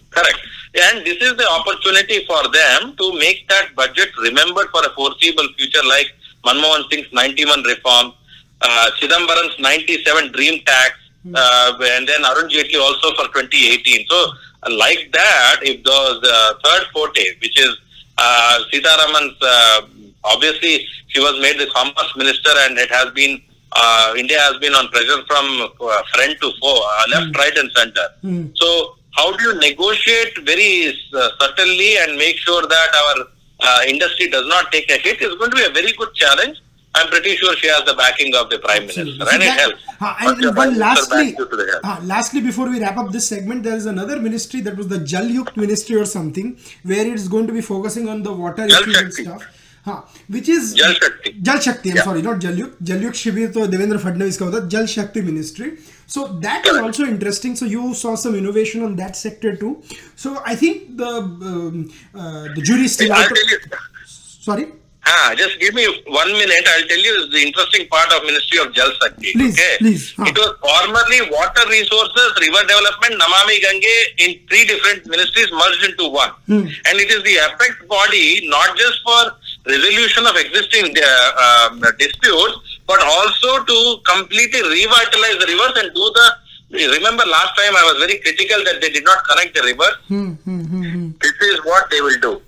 Correct 0.10 0.49
And 0.76 1.06
this 1.06 1.18
is 1.18 1.36
the 1.36 1.48
opportunity 1.50 2.26
for 2.26 2.44
them 2.50 2.96
to 2.98 3.14
make 3.18 3.48
that 3.50 3.76
budget 3.76 4.10
remembered 4.22 4.70
for 4.70 4.86
a 4.86 4.90
foreseeable 4.92 5.48
future, 5.58 5.82
like 5.88 6.14
Manmohan 6.46 6.90
Singh's 6.92 7.12
91 7.12 7.64
reform, 7.64 8.14
uh, 8.62 8.92
Chidambaram's 9.00 9.60
97 9.60 10.32
dream 10.32 10.62
tax, 10.66 10.96
uh, 11.34 11.74
and 11.82 12.08
then 12.08 12.24
Arun 12.24 12.50
Jaitley 12.50 12.80
also 12.80 13.16
for 13.16 13.26
2018. 13.34 14.06
So, 14.08 14.32
uh, 14.64 14.76
like 14.78 15.10
that, 15.12 15.60
if 15.64 15.84
the, 15.84 16.20
the 16.22 16.60
third 16.64 16.88
forte, 16.94 17.24
which 17.42 17.60
is 17.60 17.76
uh, 18.18 18.60
Sitharaman's, 18.72 19.38
uh, 19.42 19.82
obviously 20.24 20.86
she 21.08 21.20
was 21.20 21.40
made 21.42 21.58
the 21.60 21.68
commerce 21.74 22.14
minister, 22.16 22.52
and 22.60 22.78
it 22.78 22.90
has 22.92 23.12
been 23.14 23.42
uh, 23.74 24.14
India 24.18 24.38
has 24.40 24.58
been 24.58 24.74
on 24.74 24.88
pressure 24.90 25.24
from 25.28 25.46
uh, 25.82 26.02
friend 26.14 26.36
to 26.42 26.52
foe, 26.60 26.82
uh, 26.84 27.04
left, 27.12 27.38
right, 27.38 27.56
and 27.58 27.72
center. 27.76 28.08
Mm. 28.24 28.52
So, 28.58 28.96
how 29.12 29.36
do 29.36 29.44
you 29.44 29.56
negotiate 29.60 30.38
very 30.46 30.94
uh, 31.14 31.30
subtly 31.40 31.98
and 31.98 32.18
make 32.18 32.38
sure 32.38 32.62
that 32.68 32.90
our 33.04 33.26
uh, 33.62 33.82
industry 33.88 34.30
does 34.30 34.48
not 34.48 34.72
take 34.72 34.90
a 34.92 34.98
hit 34.98 35.22
is 35.22 35.36
going 35.36 35.52
to 35.52 35.58
be 35.58 35.66
a 35.66 35.70
very 35.72 35.92
good 35.94 36.14
challenge. 36.14 36.58
I'm 36.96 37.08
pretty 37.08 37.36
sure 37.36 37.56
she 37.58 37.68
has 37.68 37.84
the 37.86 37.94
backing 37.94 38.34
of 38.36 38.50
the 38.50 38.58
Prime 38.60 38.84
Absolutely. 38.84 39.18
Minister, 39.20 39.26
So 39.26 39.32
and 39.36 39.44
it 39.44 39.60
helps. 39.60 39.82
But 40.00 40.18
and 40.34 40.42
your 40.42 40.54
one 40.54 40.56
Prime 40.56 40.80
Minister 40.80 40.86
lastly, 40.86 41.26
backs 41.26 41.38
you 41.40 41.50
to 41.50 41.56
the 41.56 41.66
help. 41.72 41.82
ah, 41.86 42.00
lastly, 42.04 42.42
before 42.42 42.70
we 42.70 42.80
wrap 42.80 42.98
up 42.98 43.12
this 43.12 43.28
segment, 43.28 43.64
there 43.64 43.76
is 43.76 43.86
another 43.86 44.20
ministry 44.20 44.62
that 44.62 44.76
was 44.76 44.88
the 44.88 45.00
Jal 45.00 45.26
Yukt 45.26 45.56
ministry 45.56 45.96
or 45.98 46.06
something, 46.06 46.58
where 46.84 47.02
it 47.06 47.14
is 47.14 47.28
going 47.28 47.46
to 47.48 47.54
be 47.54 47.62
focusing 47.62 48.10
on 48.10 48.24
the 48.24 48.34
water 48.34 48.66
issues 48.66 48.96
and 48.98 49.14
stuff. 49.14 49.46
Huh, 49.86 50.02
which 50.28 50.50
is 50.50 50.74
Jal 50.74 50.94
Shakti. 50.94 51.34
Jal 51.42 51.60
Shakti. 51.60 51.92
I'm 51.92 51.96
Yeah. 51.98 52.04
sorry, 52.04 52.22
not 52.22 52.40
Jal 52.40 52.54
Yukt. 52.54 52.82
Jal 52.82 52.98
Yukt 53.00 53.20
Shibir 53.24 53.54
to 53.54 53.60
Devendra 53.76 54.00
Fadnavis 54.00 54.40
ka 54.40 54.46
hota, 54.46 54.66
Jal 54.68 54.86
Shakti 54.88 55.22
ministry. 55.22 55.78
So 56.10 56.28
that 56.42 56.66
is 56.66 56.78
also 56.78 57.06
interesting. 57.06 57.56
So 57.56 57.66
you 57.66 57.94
saw 57.94 58.16
some 58.16 58.34
innovation 58.34 58.84
on 58.84 58.96
that 58.96 59.16
sector 59.16 59.56
too. 59.56 59.84
So 60.16 60.42
I 60.44 60.56
think 60.56 60.98
the 60.98 61.08
um, 61.08 61.94
uh, 62.16 62.50
the 62.56 62.62
jury 62.62 62.86
is 62.90 62.94
still 62.94 63.14
I'll 63.14 63.24
out. 63.24 63.30
tell 63.30 63.50
you. 63.50 63.60
Sorry. 64.06 64.72
Ah, 65.06 65.34
just 65.38 65.60
give 65.60 65.74
me 65.74 65.86
one 66.08 66.32
minute. 66.34 66.66
I'll 66.68 66.88
tell 66.88 67.04
you 67.08 67.30
the 67.30 67.42
interesting 67.42 67.88
part 67.88 68.12
of 68.14 68.26
Ministry 68.26 68.60
of 68.64 68.74
Jal 68.74 68.92
Shakti. 69.02 69.32
Please, 69.34 69.58
okay? 69.58 69.76
please, 69.80 70.14
huh. 70.18 70.26
It 70.28 70.38
was 70.38 70.52
formerly 70.62 71.30
Water 71.32 71.66
Resources, 71.70 72.30
River 72.42 72.62
Development, 72.68 73.14
Namami 73.22 73.62
Gange 73.62 73.96
in 74.18 74.40
three 74.50 74.66
different 74.66 75.08
ministries 75.08 75.50
merged 75.52 75.90
into 75.90 76.10
one. 76.10 76.30
Hmm. 76.46 76.68
And 76.86 77.00
it 77.00 77.10
is 77.10 77.24
the 77.24 77.38
apex 77.38 77.74
body 77.88 78.48
not 78.50 78.78
just 78.78 79.02
for 79.06 79.22
resolution 79.66 80.28
of 80.28 80.36
existing 80.36 80.94
uh, 81.02 81.70
um, 81.72 81.82
disputes, 81.98 82.69
but 82.92 83.02
also 83.16 83.50
to 83.72 83.78
completely 84.12 84.62
revitalize 84.76 85.38
the 85.46 85.48
rivers 85.54 85.82
and 85.84 85.94
do 86.02 86.12
the. 86.20 86.28
Remember 86.72 87.26
last 87.26 87.56
time 87.60 87.76
I 87.82 87.84
was 87.90 87.98
very 88.06 88.20
critical 88.26 88.64
that 88.66 88.80
they 88.82 88.90
did 88.98 89.06
not 89.06 89.24
connect 89.30 89.56
the 89.56 89.64
rivers. 89.72 89.96
Hmm, 90.08 90.34
hmm, 90.34 90.62
hmm, 90.74 90.84
hmm. 90.94 91.10
This 91.22 91.40
is 91.54 91.66
what 91.66 91.90
they 91.90 92.02
will 92.08 92.20
do. 92.28 92.42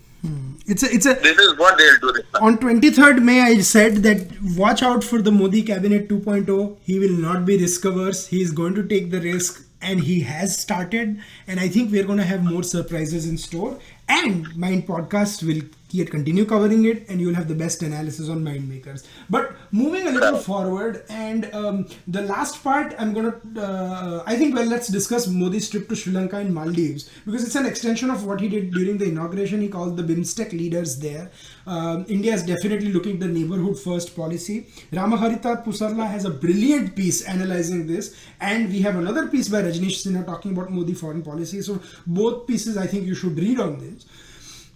It's 0.67 0.83
a 0.83 0.89
it's 0.95 1.07
a 1.11 1.13
This 1.23 1.39
is 1.43 1.57
what 1.57 1.77
they 1.79 1.85
will 1.85 2.01
do 2.03 2.11
this 2.17 2.25
time. 2.33 2.43
on 2.47 2.57
23rd 2.59 3.21
May, 3.29 3.41
I 3.41 3.59
said 3.69 3.95
that 4.03 4.27
watch 4.57 4.83
out 4.89 5.03
for 5.03 5.21
the 5.21 5.31
Modi 5.31 5.63
cabinet 5.63 6.07
2.0. 6.09 6.77
He 6.89 6.99
will 6.99 7.17
not 7.23 7.45
be 7.47 7.57
risk 7.63 7.83
averse. 7.91 8.27
He 8.27 8.41
is 8.41 8.51
going 8.51 8.75
to 8.75 8.83
take 8.93 9.09
the 9.15 9.21
risk, 9.21 9.65
and 9.81 10.01
he 10.09 10.19
has 10.21 10.55
started. 10.65 11.19
And 11.47 11.59
I 11.59 11.67
think 11.67 11.91
we're 11.91 12.05
going 12.11 12.19
to 12.19 12.29
have 12.33 12.43
more 12.43 12.63
surprises 12.63 13.27
in 13.27 13.37
store. 13.47 13.79
And 14.07 14.55
my 14.55 14.71
Podcast 14.93 15.43
will 15.49 15.63
yet 15.93 16.09
continue 16.09 16.45
covering 16.45 16.85
it, 16.85 17.07
and 17.09 17.19
you'll 17.19 17.35
have 17.35 17.47
the 17.47 17.55
best 17.55 17.81
analysis 17.83 18.29
on 18.29 18.43
Mind 18.43 18.67
Makers. 18.69 19.07
But 19.29 19.55
moving 19.71 20.07
a 20.07 20.11
little 20.11 20.37
forward, 20.37 21.03
and 21.09 21.53
um, 21.53 21.87
the 22.07 22.21
last 22.21 22.63
part, 22.63 22.93
I'm 22.97 23.13
gonna. 23.13 23.35
Uh, 23.57 24.23
I 24.25 24.35
think 24.35 24.55
well, 24.55 24.65
let's 24.65 24.87
discuss 24.87 25.27
Modi's 25.27 25.69
trip 25.69 25.87
to 25.89 25.95
Sri 25.95 26.13
Lanka 26.13 26.37
and 26.37 26.53
Maldives 26.53 27.09
because 27.25 27.43
it's 27.43 27.55
an 27.55 27.65
extension 27.65 28.09
of 28.09 28.25
what 28.25 28.41
he 28.41 28.49
did 28.49 28.71
during 28.71 28.97
the 28.97 29.05
inauguration. 29.05 29.61
He 29.61 29.67
called 29.67 29.97
the 29.97 30.03
BIMSTEC 30.03 30.51
leaders 30.51 30.99
there. 30.99 31.31
Um, 31.65 32.05
India 32.07 32.33
is 32.33 32.43
definitely 32.43 32.91
looking 32.91 33.13
at 33.13 33.19
the 33.19 33.27
neighborhood 33.27 33.79
first 33.79 34.15
policy. 34.15 34.67
Ramaharita 34.91 35.63
Pusarla 35.63 36.07
has 36.09 36.25
a 36.25 36.29
brilliant 36.29 36.95
piece 36.95 37.23
analyzing 37.23 37.87
this, 37.87 38.15
and 38.39 38.69
we 38.69 38.81
have 38.81 38.95
another 38.95 39.27
piece 39.27 39.49
by 39.49 39.61
Rajneesh 39.61 40.05
Sinha 40.05 40.25
talking 40.25 40.51
about 40.51 40.71
Modi 40.71 40.93
foreign 40.93 41.21
policy. 41.21 41.61
So 41.61 41.81
both 42.07 42.47
pieces, 42.47 42.77
I 42.77 42.87
think 42.87 43.05
you 43.05 43.15
should 43.15 43.37
read 43.37 43.59
on 43.59 43.79
this. 43.79 44.05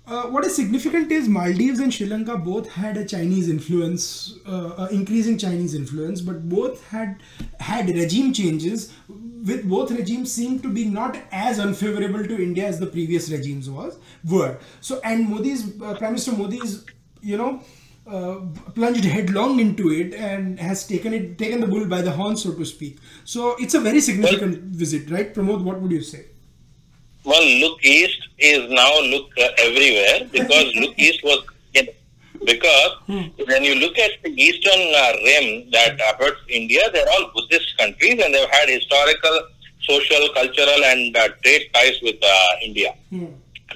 Uh, 0.08 0.28
what 0.28 0.46
is 0.46 0.56
significant 0.56 1.12
is 1.12 1.28
Maldives 1.28 1.80
and 1.80 1.92
Sri 1.92 2.06
Lanka 2.06 2.38
both 2.38 2.70
had 2.70 2.96
a 2.96 3.04
Chinese 3.04 3.50
influence, 3.50 4.36
uh, 4.48 4.68
uh, 4.78 4.88
increasing 4.92 5.36
Chinese 5.36 5.74
influence, 5.74 6.22
but 6.22 6.48
both 6.48 6.88
had 6.90 7.24
had 7.60 7.90
regime 7.90 8.32
changes. 8.32 8.94
With 9.10 9.68
both 9.68 9.90
regimes 9.90 10.32
seem 10.32 10.60
to 10.60 10.70
be 10.70 10.86
not 10.86 11.18
as 11.32 11.60
unfavorable 11.60 12.24
to 12.24 12.36
India 12.42 12.68
as 12.68 12.80
the 12.80 12.86
previous 12.86 13.32
regimes 13.32 13.68
was 13.68 13.98
were. 14.24 14.60
So 14.80 15.00
and 15.04 15.28
Modi's 15.28 15.66
uh, 15.82 15.96
Prime 15.98 16.12
Minister 16.12 16.34
Modi's 16.34 16.86
you 17.22 17.38
know 17.38 17.64
uh, 18.06 18.42
plunged 18.76 19.06
headlong 19.06 19.60
into 19.60 19.92
it 19.92 20.14
and 20.14 20.60
has 20.60 20.86
taken 20.86 21.14
it 21.16 21.40
taken 21.40 21.62
the 21.62 21.68
bull 21.68 21.88
by 21.88 22.04
the 22.04 22.12
horn, 22.12 22.38
so 22.38 22.54
to 22.54 22.64
speak. 22.64 23.00
So 23.24 23.56
it's 23.58 23.74
a 23.74 23.80
very 23.80 24.02
significant 24.02 24.62
visit, 24.84 25.10
right? 25.10 25.34
Pramod, 25.34 25.64
what 25.64 25.82
would 25.82 25.92
you 25.92 26.02
say? 26.04 26.26
Well, 27.26 27.44
look 27.60 27.84
east 27.84 28.20
is 28.38 28.70
now 28.70 29.00
look 29.02 29.30
uh, 29.38 29.48
everywhere 29.60 30.28
because 30.32 30.74
look 30.82 30.94
east 30.98 31.24
was 31.24 31.44
in, 31.74 31.88
because 32.46 32.92
when 33.48 33.64
you 33.64 33.76
look 33.76 33.98
at 33.98 34.12
the 34.24 34.30
eastern 34.30 34.82
uh, 34.96 35.14
rim 35.24 35.70
that 35.72 36.00
abuts 36.14 36.42
India, 36.50 36.82
they're 36.94 37.10
all 37.10 37.32
Buddhist 37.34 37.78
countries 37.78 38.22
and 38.24 38.34
they've 38.34 38.50
had 38.50 38.70
historical, 38.70 39.40
social, 39.82 40.30
cultural, 40.36 40.84
and 40.86 41.18
uh, 41.18 41.30
trade 41.44 41.68
ties 41.74 42.00
with 42.04 42.18
uh, 42.24 42.48
India. 42.64 42.94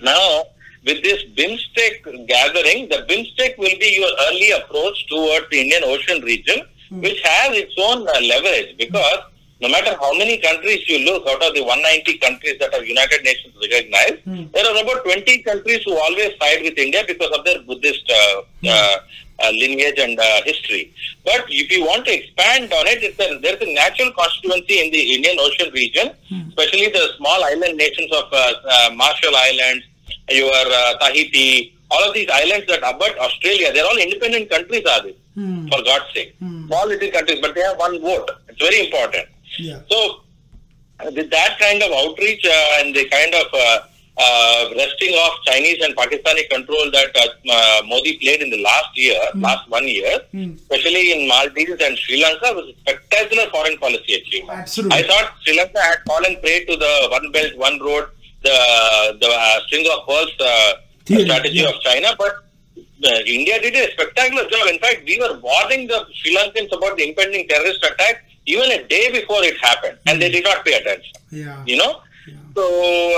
Now, 0.03 0.43
with 0.85 1.01
this 1.03 1.23
BIMSTEC 1.35 2.27
gathering, 2.27 2.87
the 2.89 3.05
BIMSTEC 3.09 3.57
will 3.57 3.77
be 3.79 3.97
your 3.99 4.11
early 4.27 4.51
approach 4.51 5.07
towards 5.07 5.49
the 5.49 5.59
Indian 5.61 5.83
Ocean 5.85 6.21
region, 6.23 6.61
which 7.01 7.19
has 7.23 7.57
its 7.57 7.73
own 7.77 8.07
uh, 8.07 8.21
leverage 8.21 8.77
because 8.77 9.19
no 9.61 9.67
matter 9.69 9.93
how 10.01 10.11
many 10.17 10.37
countries 10.37 10.87
you 10.87 10.99
look 11.05 11.27
out 11.27 11.41
of 11.43 11.53
the 11.53 11.61
190 11.63 12.17
countries 12.19 12.57
that 12.59 12.73
are 12.73 12.83
United 12.83 13.23
Nations 13.23 13.53
recognized, 13.61 14.19
there 14.53 14.65
are 14.65 14.81
about 14.83 15.03
20 15.03 15.37
countries 15.43 15.81
who 15.85 15.93
always 16.05 16.31
side 16.41 16.61
with 16.63 16.77
India 16.77 17.03
because 17.07 17.31
of 17.37 17.43
their 17.45 17.61
Buddhist 17.63 18.05
uh, 18.09 18.41
uh, 18.69 18.97
uh, 19.43 19.51
lineage 19.51 19.99
and 19.99 20.19
uh, 20.19 20.41
history. 20.45 20.93
But 21.25 21.43
if 21.49 21.69
you 21.71 21.81
want 21.85 22.05
to 22.05 22.13
expand 22.13 22.71
on 22.73 22.87
it, 22.87 23.03
it's 23.03 23.19
a, 23.19 23.37
there's 23.39 23.61
a 23.61 23.73
natural 23.73 24.11
constituency 24.21 24.79
in 24.85 24.91
the 24.91 25.03
Indian 25.15 25.37
Ocean 25.39 25.69
region, 25.73 26.07
especially 26.49 26.87
the 26.87 27.05
small 27.17 27.43
island 27.43 27.77
nations 27.77 28.11
of 28.13 28.25
uh, 28.31 28.53
uh, 28.75 28.89
Marshall 28.95 29.35
Islands, 29.35 29.85
your 30.29 30.51
uh, 30.53 30.97
Tahiti, 30.99 31.75
all 31.91 32.03
of 32.07 32.13
these 32.13 32.29
islands 32.31 32.65
that 32.67 32.79
abut 32.83 33.17
Australia, 33.17 33.73
they're 33.73 33.85
all 33.85 33.97
independent 33.97 34.49
countries, 34.49 34.85
are 34.85 35.03
they? 35.03 35.15
For 35.71 35.81
God's 35.83 36.13
sake. 36.13 36.35
Small 36.67 36.87
little 36.87 37.11
countries, 37.11 37.39
but 37.41 37.55
they 37.55 37.61
have 37.61 37.77
one 37.77 37.99
vote. 38.01 38.29
It's 38.49 38.59
very 38.61 38.85
important. 38.85 39.27
Yeah. 39.57 39.81
So, 39.89 40.21
uh, 40.99 41.11
with 41.15 41.29
that 41.31 41.57
kind 41.59 41.81
of 41.81 41.91
outreach 41.91 42.45
uh, 42.45 42.79
and 42.79 42.95
the 42.95 43.07
kind 43.09 43.33
of 43.33 43.47
uh, 43.53 43.79
uh, 44.17 44.69
wresting 44.75 45.13
off 45.13 45.39
Chinese 45.45 45.81
and 45.81 45.95
Pakistani 45.95 46.49
control 46.49 46.91
that 46.91 47.15
uh, 47.15 47.51
uh, 47.51 47.81
Modi 47.87 48.17
played 48.17 48.41
in 48.41 48.49
the 48.49 48.61
last 48.61 48.95
year, 48.95 49.19
last 49.35 49.69
one 49.69 49.87
year, 49.87 50.19
especially 50.33 51.13
in 51.13 51.27
Maldives 51.27 51.81
and 51.81 51.97
Sri 51.97 52.21
Lanka, 52.21 52.53
was 52.53 52.73
a 52.75 52.79
spectacular 52.81 53.49
foreign 53.49 53.77
policy 53.77 54.15
achievement. 54.15 54.59
Absolutely. 54.59 54.97
I 54.97 55.03
thought 55.07 55.33
Sri 55.41 55.57
Lanka 55.57 55.79
had 55.79 55.99
fallen 56.05 56.35
prey 56.41 56.65
to 56.65 56.75
the 56.75 57.07
one 57.09 57.31
belt, 57.31 57.57
one 57.57 57.79
road, 57.79 58.09
the 58.43 59.17
the 59.21 59.29
uh, 59.29 59.59
string 59.67 59.87
of 59.91 60.05
pearls 60.07 60.33
uh, 60.39 60.73
strategy 61.05 61.59
yeah. 61.59 61.69
of 61.69 61.79
China, 61.81 62.09
but 62.17 62.43
uh, 63.05 63.19
India 63.25 63.59
did 63.61 63.75
a 63.75 63.91
spectacular 63.91 64.43
job. 64.49 64.67
In 64.67 64.79
fact, 64.79 65.03
we 65.05 65.19
were 65.19 65.39
warning 65.39 65.87
the 65.87 66.05
Sri 66.15 66.35
Lankans 66.35 66.75
about 66.75 66.97
the 66.97 67.07
impending 67.07 67.47
terrorist 67.47 67.83
attack 67.83 68.25
even 68.55 68.71
a 68.77 68.81
day 68.93 69.05
before 69.19 69.41
it 69.49 69.57
happened, 69.67 69.97
and 70.07 70.21
they 70.21 70.29
did 70.35 70.43
not 70.49 70.65
pay 70.65 70.73
attention. 70.81 71.15
Yeah. 71.43 71.63
You 71.71 71.77
know, 71.81 71.91
Yeah. 72.27 72.35
so 72.57 72.63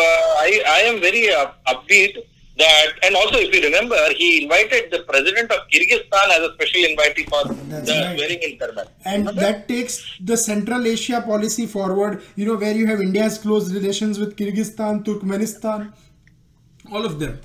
uh, 0.08 0.46
I 0.48 0.50
I 0.78 0.80
am 0.90 0.98
very 1.08 1.24
uh, 1.38 1.48
upbeat 1.72 2.14
that, 2.62 2.90
and 3.06 3.16
also 3.20 3.38
if 3.46 3.52
you 3.56 3.62
remember, 3.68 4.00
he 4.22 4.28
invited 4.44 4.84
the 4.96 5.00
president 5.12 5.52
of 5.56 5.62
Kyrgyzstan 5.74 6.28
as 6.36 6.42
a 6.48 6.50
special 6.58 6.82
invitee 6.90 7.26
for 7.34 7.42
That's 7.72 7.88
the 7.92 7.96
right. 8.02 8.44
in 8.48 8.54
ceremony. 8.64 8.90
And 9.14 9.30
that 9.44 9.68
takes 9.72 9.96
the 10.32 10.38
Central 10.44 10.86
Asia 10.96 11.22
policy 11.32 11.66
forward, 11.76 12.22
you 12.42 12.46
know, 12.50 12.58
where 12.66 12.76
you 12.82 12.88
have 12.92 13.02
India's 13.08 13.38
close 13.46 13.72
relations 13.80 14.20
with 14.24 14.36
Kyrgyzstan, 14.42 15.02
Turkmenistan, 15.10 15.88
all 16.92 17.06
of 17.12 17.16
them. 17.24 17.40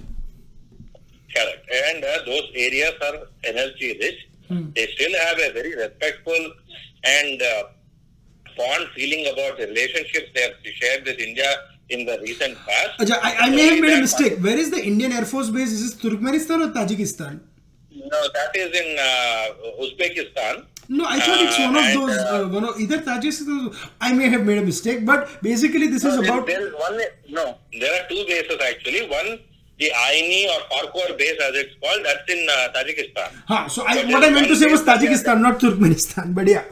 Correct. 1.35 1.65
And 1.87 2.05
uh, 2.05 2.19
those 2.31 2.47
areas 2.69 2.95
are 3.09 3.17
energy 3.45 3.91
rich. 4.05 4.21
They 4.77 4.87
still 4.95 5.15
have 5.27 5.39
a 5.47 5.53
very 5.59 5.75
respectful 5.75 6.43
and 7.05 7.43
uh, 7.43 7.63
fond 8.57 8.89
feeling 8.95 9.27
about 9.33 9.59
the 9.59 9.67
relationships 9.67 10.29
they 10.35 10.43
have 10.43 10.55
shared 10.81 11.05
with 11.05 11.19
India 11.19 11.51
in 11.89 12.05
the 12.05 12.19
recent 12.23 12.57
past. 12.67 13.01
Aja, 13.01 13.17
I, 13.23 13.37
I 13.47 13.51
may 13.51 13.67
have 13.75 13.81
made 13.81 13.99
a 13.99 14.01
mistake. 14.01 14.39
Where 14.41 14.59
is 14.59 14.71
the 14.71 14.83
Indian 14.83 15.13
Air 15.13 15.25
Force 15.25 15.51
base? 15.51 15.71
Is 15.73 15.83
this 15.85 15.95
Turkmenistan 16.03 16.65
or 16.67 16.73
Tajikistan? 16.73 17.41
No, 17.95 18.21
that 18.39 18.51
is 18.55 18.71
in 18.81 18.89
uh, 18.99 19.83
Uzbekistan. 19.85 20.65
No, 20.89 21.05
I 21.05 21.19
thought 21.19 21.41
it's 21.47 21.59
one 21.59 21.77
of 21.77 21.87
those. 21.99 22.17
uh, 22.19 22.43
Uh, 22.45 22.49
one 22.57 22.65
of 22.65 22.81
either 22.81 22.99
Tajikistan. 22.99 23.75
I 24.01 24.13
may 24.13 24.29
have 24.29 24.45
made 24.45 24.59
a 24.59 24.63
mistake, 24.63 25.05
but 25.05 25.43
basically 25.43 25.87
this 25.89 26.05
no, 26.05 26.11
is 26.11 26.17
There- 26.21 26.31
about. 26.35 26.47
there 26.47 26.67
is 26.67 26.73
one. 26.87 27.01
No, 27.39 27.45
there 27.81 27.93
are 27.97 28.05
two 28.09 28.23
bases 28.31 28.59
actually. 28.71 29.03
One, 29.09 29.31
the 29.79 29.91
Aini 30.05 30.41
or 30.53 30.61
Parkour 30.73 31.09
base, 31.19 31.39
as 31.49 31.55
it's 31.63 31.75
called, 31.83 32.05
that's 32.05 32.31
in 32.37 32.47
uh, 32.51 32.69
Tajikistan. 32.77 33.29
Huh, 33.49 33.69
so 33.69 33.85
I, 33.87 34.05
what 34.13 34.23
I 34.25 34.31
meant 34.31 34.49
to 34.49 34.57
say 34.57 34.67
was 34.67 34.83
Tajikistan, 34.83 35.41
not 35.41 35.59
Turkmenistan. 35.61 36.35
But 36.35 36.47
yeah. 36.49 36.65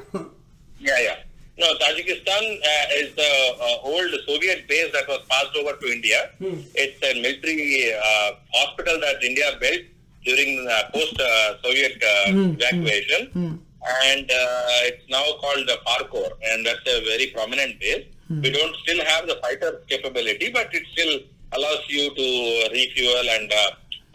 Yeah, 0.81 0.99
yeah. 1.09 1.17
No, 1.57 1.67
Tajikistan 1.79 2.45
uh, 2.59 3.01
is 3.01 3.15
the 3.15 3.33
uh, 3.61 3.77
old 3.91 4.11
Soviet 4.27 4.67
base 4.69 4.91
that 4.93 5.07
was 5.07 5.21
passed 5.31 5.55
over 5.57 5.77
to 5.79 5.87
India. 5.93 6.31
Hmm. 6.39 6.59
It's 6.75 6.99
a 7.03 7.21
military 7.21 7.93
uh, 7.95 8.33
hospital 8.53 8.99
that 9.01 9.23
India 9.23 9.53
built 9.61 9.83
during 10.25 10.67
uh, 10.69 10.91
post-Soviet 10.93 12.03
uh, 12.03 12.33
Hmm, 12.33 12.55
evacuation. 12.59 13.61
And 14.07 14.31
uh, 14.31 14.89
it's 14.89 15.05
now 15.11 15.23
called 15.43 15.69
the 15.69 15.79
Farkhor, 15.87 16.31
and 16.43 16.65
that's 16.67 16.81
a 16.89 17.05
very 17.05 17.27
prominent 17.35 17.79
base. 17.79 18.07
Hmm. 18.29 18.41
We 18.41 18.51
don't 18.51 18.75
still 18.83 19.05
have 19.05 19.29
the 19.29 19.37
fighter 19.43 19.83
capability, 19.89 20.51
but 20.51 20.75
it 20.75 20.83
still 20.93 21.21
allows 21.53 21.85
you 21.89 22.13
to 22.15 22.69
refuel 22.73 23.29
and 23.31 23.53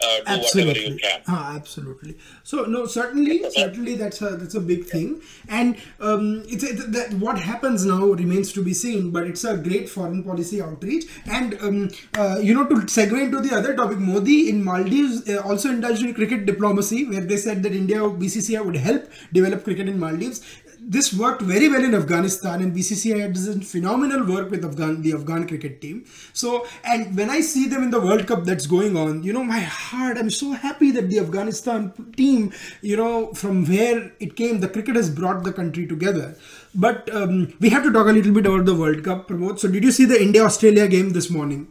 uh, 0.02 0.18
whatever 0.18 0.40
absolutely. 0.40 0.88
you 0.88 0.98
can. 0.98 1.22
Ah, 1.28 1.56
absolutely. 1.56 2.16
So 2.42 2.64
no 2.64 2.86
certainly 2.86 3.42
certainly 3.50 3.96
that's 3.96 4.22
a 4.22 4.30
that's 4.36 4.54
a 4.54 4.60
big 4.60 4.86
thing. 4.86 5.22
And 5.48 5.76
um, 6.00 6.42
it's 6.46 6.64
it, 6.64 6.92
that 6.92 7.14
what 7.14 7.38
happens 7.38 7.84
now 7.84 8.04
remains 8.06 8.52
to 8.52 8.62
be 8.62 8.74
seen 8.74 9.10
but 9.10 9.26
it's 9.26 9.44
a 9.44 9.56
great 9.56 9.88
foreign 9.88 10.22
policy 10.24 10.60
outreach. 10.62 11.06
And 11.26 11.58
um, 11.60 11.90
uh, 12.16 12.38
you 12.40 12.54
know 12.54 12.66
to 12.66 12.74
segue 12.96 13.20
into 13.20 13.40
the 13.40 13.54
other 13.54 13.74
topic 13.74 13.98
modi 13.98 14.48
in 14.48 14.64
maldives 14.64 15.28
uh, 15.28 15.40
also 15.44 15.70
indulged 15.70 16.02
in 16.02 16.14
cricket 16.14 16.46
diplomacy 16.46 17.04
where 17.04 17.20
they 17.20 17.36
said 17.36 17.62
that 17.62 17.72
india 17.72 17.98
bcci 18.22 18.64
would 18.64 18.76
help 18.76 19.08
develop 19.32 19.64
cricket 19.64 19.88
in 19.88 19.98
maldives 19.98 20.40
this 20.82 21.12
worked 21.12 21.42
very 21.42 21.68
well 21.68 21.84
in 21.84 21.94
Afghanistan, 21.94 22.62
and 22.62 22.74
BCCI 22.74 23.32
does 23.32 23.70
phenomenal 23.70 24.26
work 24.26 24.50
with 24.50 24.64
Afghan 24.64 25.02
the 25.02 25.12
Afghan 25.12 25.46
cricket 25.46 25.80
team. 25.80 26.04
So, 26.32 26.66
and 26.84 27.16
when 27.16 27.30
I 27.30 27.40
see 27.40 27.66
them 27.68 27.82
in 27.82 27.90
the 27.90 28.00
World 28.00 28.26
Cup 28.26 28.44
that's 28.44 28.66
going 28.66 28.96
on, 28.96 29.22
you 29.22 29.32
know, 29.32 29.44
my 29.44 29.60
heart, 29.60 30.16
I'm 30.16 30.30
so 30.30 30.52
happy 30.52 30.90
that 30.92 31.10
the 31.10 31.18
Afghanistan 31.18 31.92
team, 32.16 32.52
you 32.80 32.96
know, 32.96 33.32
from 33.34 33.64
where 33.66 34.12
it 34.20 34.36
came, 34.36 34.60
the 34.60 34.68
cricket 34.68 34.96
has 34.96 35.10
brought 35.10 35.44
the 35.44 35.52
country 35.52 35.86
together. 35.86 36.34
But 36.74 37.12
um, 37.14 37.52
we 37.60 37.68
have 37.70 37.82
to 37.82 37.92
talk 37.92 38.06
a 38.06 38.12
little 38.12 38.32
bit 38.32 38.46
about 38.46 38.64
the 38.64 38.74
World 38.74 39.04
Cup, 39.04 39.28
Pramod. 39.28 39.58
So, 39.58 39.68
did 39.68 39.84
you 39.84 39.92
see 39.92 40.04
the 40.04 40.20
India 40.20 40.44
Australia 40.44 40.88
game 40.88 41.10
this 41.10 41.30
morning? 41.30 41.68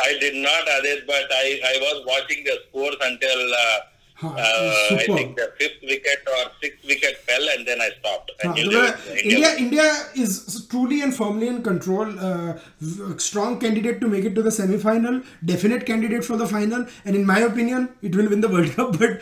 I 0.00 0.18
did 0.18 0.34
not, 0.34 0.62
Adit, 0.78 1.06
but 1.06 1.26
I, 1.30 1.60
I 1.64 1.78
was 1.80 2.04
watching 2.06 2.44
the 2.44 2.58
scores 2.68 2.96
until 3.00 3.54
uh, 3.54 3.78
uh, 4.24 4.96
I 4.96 5.04
think 5.06 5.36
the 5.36 5.52
fifth 5.58 5.80
wicket 5.82 6.20
or 6.34 6.50
sixth 6.60 6.84
wicket 6.86 7.16
fell, 7.28 7.48
and 7.54 7.66
then 7.66 7.80
I 7.80 7.90
stopped. 7.98 8.30
Uh, 8.44 8.52
knew 8.52 8.64
the- 8.64 8.70
there 8.70 8.82
was- 8.82 9.22
India, 9.22 9.50
India 9.58 9.86
is 10.14 10.66
truly 10.70 11.00
and 11.02 11.14
firmly 11.14 11.48
in 11.48 11.62
control. 11.62 12.06
Uh, 12.18 12.58
strong 13.18 13.58
candidate 13.60 14.00
to 14.00 14.08
make 14.08 14.24
it 14.24 14.34
to 14.34 14.42
the 14.42 14.50
semi-final. 14.50 15.20
Definite 15.44 15.86
candidate 15.86 16.24
for 16.24 16.36
the 16.36 16.46
final. 16.46 16.86
And 17.04 17.16
in 17.16 17.24
my 17.26 17.40
opinion, 17.40 17.88
it 18.02 18.14
will 18.16 18.28
win 18.28 18.40
the 18.40 18.48
World 18.48 18.72
Cup. 18.76 18.98
But 19.04 19.20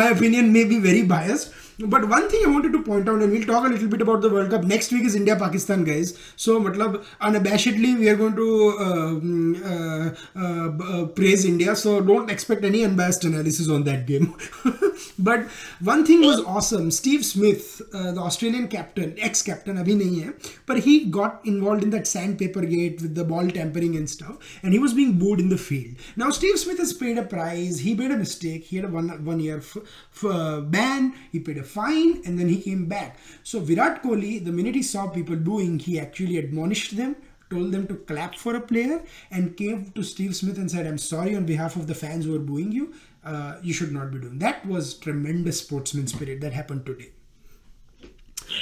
my 0.00 0.08
opinion 0.10 0.52
may 0.52 0.64
be 0.64 0.78
very 0.80 1.02
biased. 1.02 1.52
But 1.78 2.08
one 2.08 2.28
thing 2.30 2.42
I 2.46 2.50
wanted 2.50 2.72
to 2.72 2.82
point 2.82 3.06
out, 3.06 3.20
and 3.20 3.30
we'll 3.30 3.44
talk 3.44 3.66
a 3.66 3.68
little 3.68 3.88
bit 3.88 4.00
about 4.00 4.22
the 4.22 4.30
World 4.30 4.50
Cup 4.50 4.64
next 4.64 4.92
week, 4.92 5.04
is 5.04 5.14
India 5.14 5.36
Pakistan, 5.36 5.84
guys. 5.84 6.18
So, 6.36 6.58
matlab, 6.58 7.04
unabashedly, 7.20 7.98
we 7.98 8.08
are 8.08 8.16
going 8.16 8.34
to 8.34 8.48
uh, 8.80 9.64
uh, 9.68 10.14
uh, 10.34 11.02
uh, 11.02 11.06
praise 11.06 11.44
India. 11.44 11.76
So, 11.76 12.00
don't 12.00 12.30
expect 12.30 12.64
any 12.64 12.82
unbiased 12.82 13.24
analysis 13.24 13.68
on 13.68 13.84
that 13.84 14.06
game. 14.06 14.34
but 15.18 15.42
one 15.80 16.06
thing 16.06 16.22
was 16.22 16.40
awesome. 16.44 16.90
Steve 16.90 17.24
Smith, 17.26 17.82
uh, 17.92 18.12
the 18.12 18.20
Australian 18.20 18.68
captain, 18.68 19.14
ex-captain, 19.18 19.76
abhi 19.76 19.96
nahi 20.00 20.24
hai, 20.24 20.32
but 20.64 20.78
he 20.80 21.04
got 21.04 21.44
involved 21.44 21.82
in 21.82 21.90
that 21.90 22.06
sandpaper 22.06 22.62
gate 22.64 23.02
with 23.02 23.14
the 23.14 23.24
ball 23.24 23.48
tampering 23.50 23.96
and 23.96 24.08
stuff, 24.08 24.38
and 24.62 24.72
he 24.72 24.78
was 24.78 24.94
being 24.94 25.18
booed 25.18 25.40
in 25.40 25.50
the 25.50 25.58
field. 25.58 25.94
Now, 26.16 26.30
Steve 26.30 26.58
Smith 26.58 26.78
has 26.78 26.94
paid 26.94 27.18
a 27.18 27.22
price, 27.22 27.78
He 27.80 27.94
made 27.94 28.10
a 28.10 28.16
mistake. 28.16 28.64
He 28.64 28.76
had 28.76 28.86
a 28.86 28.88
one 28.88 29.08
one 29.26 29.40
year 29.40 29.58
f- 29.58 29.76
f- 29.76 30.24
uh, 30.24 30.60
ban. 30.62 31.12
He 31.32 31.40
paid 31.40 31.58
a 31.58 31.65
fine, 31.66 32.22
and 32.24 32.38
then 32.38 32.48
he 32.48 32.60
came 32.62 32.86
back. 32.86 33.18
So 33.42 33.60
Virat 33.60 34.02
Kohli, 34.02 34.44
the 34.44 34.52
minute 34.52 34.74
he 34.74 34.82
saw 34.82 35.06
people 35.08 35.36
booing, 35.36 35.78
he 35.78 35.98
actually 36.00 36.38
admonished 36.38 36.96
them. 36.96 37.16
Told 37.48 37.70
them 37.70 37.86
to 37.86 37.94
clap 37.94 38.34
for 38.36 38.56
a 38.56 38.60
player 38.60 39.02
and 39.30 39.56
came 39.56 39.92
to 39.94 40.02
Steve 40.02 40.34
Smith 40.34 40.56
and 40.58 40.68
said, 40.68 40.84
I'm 40.84 40.98
sorry 40.98 41.36
on 41.36 41.44
behalf 41.46 41.76
of 41.76 41.86
the 41.86 41.94
fans 41.94 42.24
who 42.24 42.34
are 42.34 42.40
booing 42.40 42.72
you. 42.72 42.92
Uh, 43.24 43.58
you 43.62 43.72
should 43.72 43.92
not 43.92 44.10
be 44.10 44.18
doing 44.18 44.40
that. 44.40 44.66
Was 44.66 44.94
tremendous 44.94 45.60
sportsman 45.60 46.08
spirit 46.08 46.40
that 46.40 46.52
happened 46.52 46.84
today. 46.86 47.10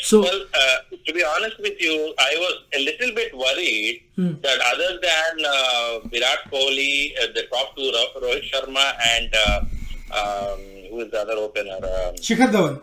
So, 0.03 0.21
Well, 0.21 0.43
uh, 0.62 0.97
to 1.07 1.12
be 1.14 1.23
honest 1.25 1.59
with 1.61 1.81
you, 1.81 2.14
I 2.19 2.35
was 2.45 2.55
a 2.75 2.81
little 2.85 3.14
bit 3.14 3.35
worried 3.37 4.03
Hmm. 4.17 4.33
that 4.43 4.59
other 4.73 4.90
than 5.09 5.45
uh, 5.55 5.99
Virat 6.12 6.40
Kohli, 6.53 7.12
uh, 7.23 7.27
the 7.35 7.45
top 7.53 7.75
two, 7.77 7.90
Ro- 7.97 8.21
Rohit 8.23 8.45
Sharma, 8.51 8.87
and 9.14 9.35
uh, 9.47 9.61
um, 10.21 10.61
who 10.90 11.01
is 11.01 11.11
the 11.11 11.21
other 11.25 11.38
opener? 11.47 11.77
Um, 11.77 12.14
Shikhar 12.29 12.51
Dhawan. 12.57 12.83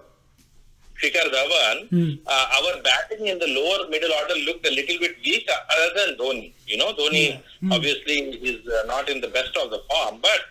Shikhar 1.02 1.28
Dhawan, 1.36 1.78
Hmm. 1.90 2.12
uh, 2.28 2.46
our 2.58 2.74
batting 2.88 3.28
in 3.28 3.40
the 3.40 3.48
lower 3.48 3.88
middle 3.90 4.12
order 4.20 4.36
looked 4.48 4.66
a 4.68 4.72
little 4.72 5.00
bit 5.00 5.16
weak 5.26 5.50
uh, 5.50 5.58
other 5.76 5.90
than 6.00 6.16
Dhoni. 6.18 6.52
You 6.68 6.78
know, 6.78 6.94
Dhoni 6.94 7.40
Hmm. 7.62 7.72
obviously 7.72 8.18
is 8.52 8.68
uh, 8.68 8.84
not 8.88 9.10
in 9.10 9.22
the 9.22 9.28
best 9.30 9.56
of 9.58 9.72
the 9.72 9.82
form, 9.90 10.20
but 10.22 10.42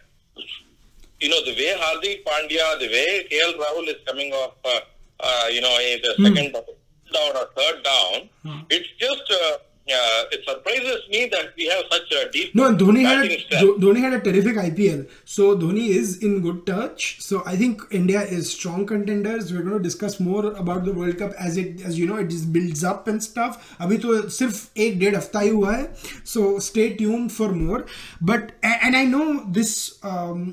you 1.20 1.28
know, 1.28 1.40
the 1.44 1.52
way 1.52 1.72
Hardik 1.78 2.24
Pandya, 2.24 2.78
the 2.80 2.88
way 2.88 3.26
KL 3.30 3.52
Rahul 3.62 3.88
is 3.88 3.96
coming 4.06 4.32
off, 4.32 4.52
uh, 4.64 4.80
uh, 5.20 5.46
you 5.50 5.60
know, 5.60 5.74
the 6.04 6.14
second 6.24 6.52
down 6.52 7.36
or 7.36 7.46
third 7.56 7.82
down, 7.84 8.28
it's 8.70 8.88
just, 8.98 9.26
uh, 9.89 9.93
uh, 9.95 10.23
it 10.31 10.43
surprises 10.45 11.01
me 11.11 11.27
that 11.31 11.49
we 11.55 11.65
have 11.67 11.83
such 11.91 12.11
a 12.11 12.31
deep 12.31 12.55
No, 12.55 12.65
and 12.67 12.79
Dhoni 12.79 13.03
had 13.05 13.21
batting 13.21 13.39
strength. 13.41 13.61
Dho- 13.65 13.77
Dhoni 13.83 13.99
had 13.99 14.13
a 14.13 14.19
terrific 14.19 14.55
IPL. 14.57 15.07
So 15.25 15.55
Dhoni 15.55 15.89
is 15.89 16.23
in 16.23 16.41
good 16.41 16.65
touch. 16.65 17.21
So 17.21 17.43
I 17.45 17.55
think 17.55 17.83
India 17.91 18.21
is 18.37 18.51
strong 18.51 18.87
contenders. 18.87 19.53
We're 19.53 19.61
going 19.61 19.77
to 19.77 19.83
discuss 19.83 20.19
more 20.19 20.53
about 20.53 20.85
the 20.85 20.91
World 21.01 21.19
Cup 21.19 21.33
as 21.37 21.57
it 21.57 21.83
as 21.91 21.99
you 21.99 22.07
know 22.07 22.17
it 22.23 22.29
just 22.29 22.51
builds 22.55 22.83
up 22.93 23.07
and 23.13 23.23
stuff. 23.27 23.59
अभी 23.81 23.97
तो 24.07 24.15
सिर्फ 24.39 24.77
एक 24.87 24.97
डेढ़ 24.99 25.15
हफ्ता 25.15 25.39
ही 25.45 25.49
हुआ 25.59 25.75
है. 25.75 25.85
So 26.33 26.47
stay 26.69 26.87
tuned 27.03 27.31
for 27.37 27.51
more. 27.61 27.81
But 28.31 28.51
a- 28.71 28.79
and 28.89 28.99
I 29.03 29.05
know 29.13 29.27
this 29.59 29.75
um, 30.13 30.43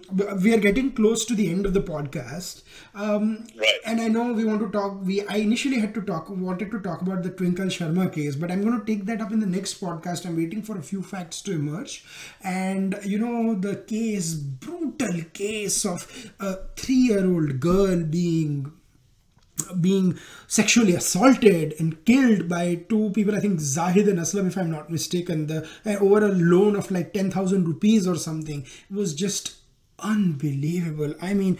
we 0.44 0.54
are 0.58 0.62
getting 0.68 0.92
close 1.00 1.24
to 1.32 1.38
the 1.42 1.48
end 1.56 1.70
of 1.72 1.74
the 1.80 1.84
podcast. 1.90 2.62
Um, 2.95 3.45
Right. 3.57 3.79
and 3.85 4.01
I 4.01 4.07
know 4.07 4.33
we 4.33 4.43
want 4.45 4.61
to 4.61 4.69
talk. 4.69 5.03
We 5.05 5.25
I 5.27 5.37
initially 5.37 5.79
had 5.79 5.93
to 5.95 6.01
talk, 6.01 6.29
wanted 6.29 6.71
to 6.71 6.79
talk 6.79 7.01
about 7.01 7.23
the 7.23 7.29
Twinkle 7.29 7.65
Sharma 7.67 8.11
case, 8.13 8.35
but 8.35 8.51
I'm 8.51 8.61
going 8.63 8.79
to 8.79 8.85
take 8.85 9.05
that 9.05 9.21
up 9.21 9.31
in 9.31 9.39
the 9.39 9.45
next 9.45 9.79
podcast. 9.81 10.25
I'm 10.25 10.35
waiting 10.37 10.61
for 10.63 10.77
a 10.77 10.81
few 10.81 11.01
facts 11.01 11.41
to 11.43 11.53
emerge, 11.53 12.03
and 12.43 12.97
you 13.03 13.19
know 13.19 13.55
the 13.55 13.75
case, 13.93 14.33
brutal 14.33 15.21
case 15.33 15.85
of 15.85 16.07
a 16.39 16.57
three-year-old 16.75 17.59
girl 17.59 18.03
being 18.03 18.71
being 19.81 20.17
sexually 20.47 20.93
assaulted 20.93 21.73
and 21.79 22.03
killed 22.05 22.47
by 22.47 22.75
two 22.89 23.09
people. 23.11 23.35
I 23.35 23.39
think 23.39 23.59
Zahid 23.59 24.07
and 24.07 24.19
Aslam, 24.19 24.47
if 24.47 24.57
I'm 24.57 24.69
not 24.69 24.89
mistaken, 24.91 25.47
the 25.47 25.67
uh, 25.85 25.97
over 25.99 26.23
a 26.25 26.29
loan 26.29 26.75
of 26.75 26.91
like 26.91 27.11
ten 27.13 27.31
thousand 27.31 27.67
rupees 27.67 28.07
or 28.07 28.15
something. 28.15 28.61
It 28.89 28.95
was 28.95 29.13
just 29.15 29.55
unbelievable. 29.99 31.13
I 31.21 31.33
mean. 31.33 31.57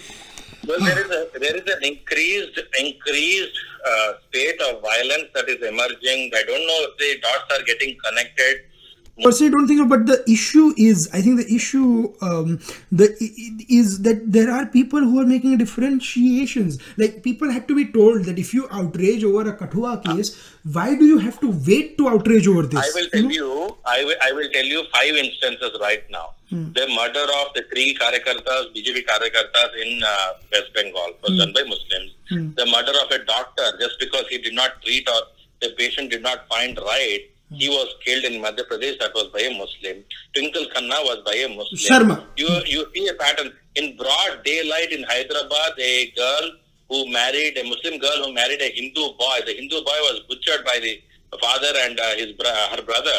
Well, 0.68 0.80
there 0.80 1.00
is 1.00 1.12
a 1.12 1.40
there 1.40 1.56
is 1.56 1.68
an 1.74 1.84
increased 1.84 2.60
increased 2.80 3.58
uh, 3.86 4.14
state 4.30 4.60
of 4.62 4.82
violence 4.82 5.30
that 5.34 5.48
is 5.48 5.62
emerging. 5.62 6.32
I 6.36 6.44
don't 6.44 6.66
know 6.68 6.80
if 6.88 6.98
the 6.98 7.20
dots 7.22 7.60
are 7.60 7.64
getting 7.64 7.96
connected. 8.04 8.64
Personally 9.24 9.52
don't 9.52 9.68
think 9.68 9.80
so 9.80 9.86
but 9.86 10.06
the 10.06 10.18
issue 10.32 10.74
is 10.78 11.10
i 11.14 11.22
think 11.22 11.38
the 11.38 11.56
issue 11.56 12.14
um, 12.22 12.60
the 12.92 13.08
is 13.80 14.02
that 14.02 14.22
there 14.38 14.52
are 14.52 14.66
people 14.66 15.00
who 15.00 15.20
are 15.22 15.26
making 15.26 15.58
differentiations 15.58 16.78
like 16.98 17.24
people 17.24 17.52
had 17.52 17.68
to 17.68 17.76
be 17.76 17.86
told 17.98 18.26
that 18.26 18.38
if 18.38 18.54
you 18.54 18.68
outrage 18.72 19.24
over 19.24 19.50
a 19.50 19.56
kathua 19.62 19.94
case 20.04 20.32
why 20.78 20.96
do 20.96 21.06
you 21.06 21.18
have 21.18 21.40
to 21.40 21.52
wait 21.68 21.98
to 21.98 22.10
outrage 22.10 22.48
over 22.48 22.64
this 22.64 22.80
I 22.80 22.92
will 23.00 23.10
tell 23.10 23.32
you, 23.32 23.78
I 23.86 24.04
will, 24.04 24.16
I 24.22 24.32
will 24.34 24.50
tell 24.50 24.66
you 24.66 24.84
five 24.94 25.16
instances 25.16 25.78
right 25.82 26.04
now. 26.10 26.34
The 26.50 26.88
murder 26.96 27.26
of 27.40 27.54
the 27.56 27.64
three 27.72 27.94
karyakartas, 27.96 28.74
BJP 28.74 29.06
karyakartas 29.06 29.72
in 29.86 30.02
uh, 30.04 30.34
West 30.52 30.74
Bengal 30.74 31.12
was 31.22 31.38
done 31.38 31.52
by 31.54 31.64
Muslims. 31.64 32.12
The 32.56 32.66
murder 32.66 32.94
of 33.04 33.12
a 33.12 33.26
doctor 33.26 33.78
just 33.80 34.00
because 34.00 34.26
he 34.30 34.38
did 34.38 34.54
not 34.54 34.82
treat 34.82 35.08
or 35.10 35.22
the 35.62 35.70
patient 35.78 36.10
did 36.12 36.24
not 36.24 36.48
find 36.48 36.78
right. 36.78 37.22
He 37.50 37.70
was 37.70 37.88
killed 38.06 38.26
in 38.26 38.42
Madhya 38.42 38.68
Pradesh. 38.68 39.00
That 39.00 39.14
was 39.16 39.28
by 39.34 39.40
a 39.40 39.52
Muslim. 39.58 40.04
Twinkle 40.36 40.66
Khanna 40.76 40.98
was 41.10 41.20
by 41.26 41.36
a 41.36 41.48
Muslim. 41.48 41.80
Sharma. 41.90 42.24
You 42.36 42.50
you 42.66 42.86
see 42.94 43.08
a 43.08 43.14
pattern 43.14 43.54
in 43.76 43.96
broad 43.96 44.44
daylight 44.44 44.92
in 44.92 45.04
Hyderabad. 45.04 45.74
A 45.80 46.12
girl 46.18 46.52
who 46.90 47.10
married 47.12 47.58
a 47.58 47.64
Muslim 47.64 48.00
girl 48.00 48.26
who 48.26 48.34
married 48.34 48.62
a 48.62 48.70
Hindu 48.80 49.14
boy. 49.22 49.38
The 49.46 49.54
Hindu 49.54 49.78
boy 49.90 50.00
was 50.10 50.20
butchered 50.28 50.66
by 50.66 50.80
the 50.80 51.00
father 51.40 51.72
and 51.86 52.00
uh, 52.00 52.16
his 52.16 52.34
bro- 52.34 52.68
her 52.74 52.82
brother 52.82 53.18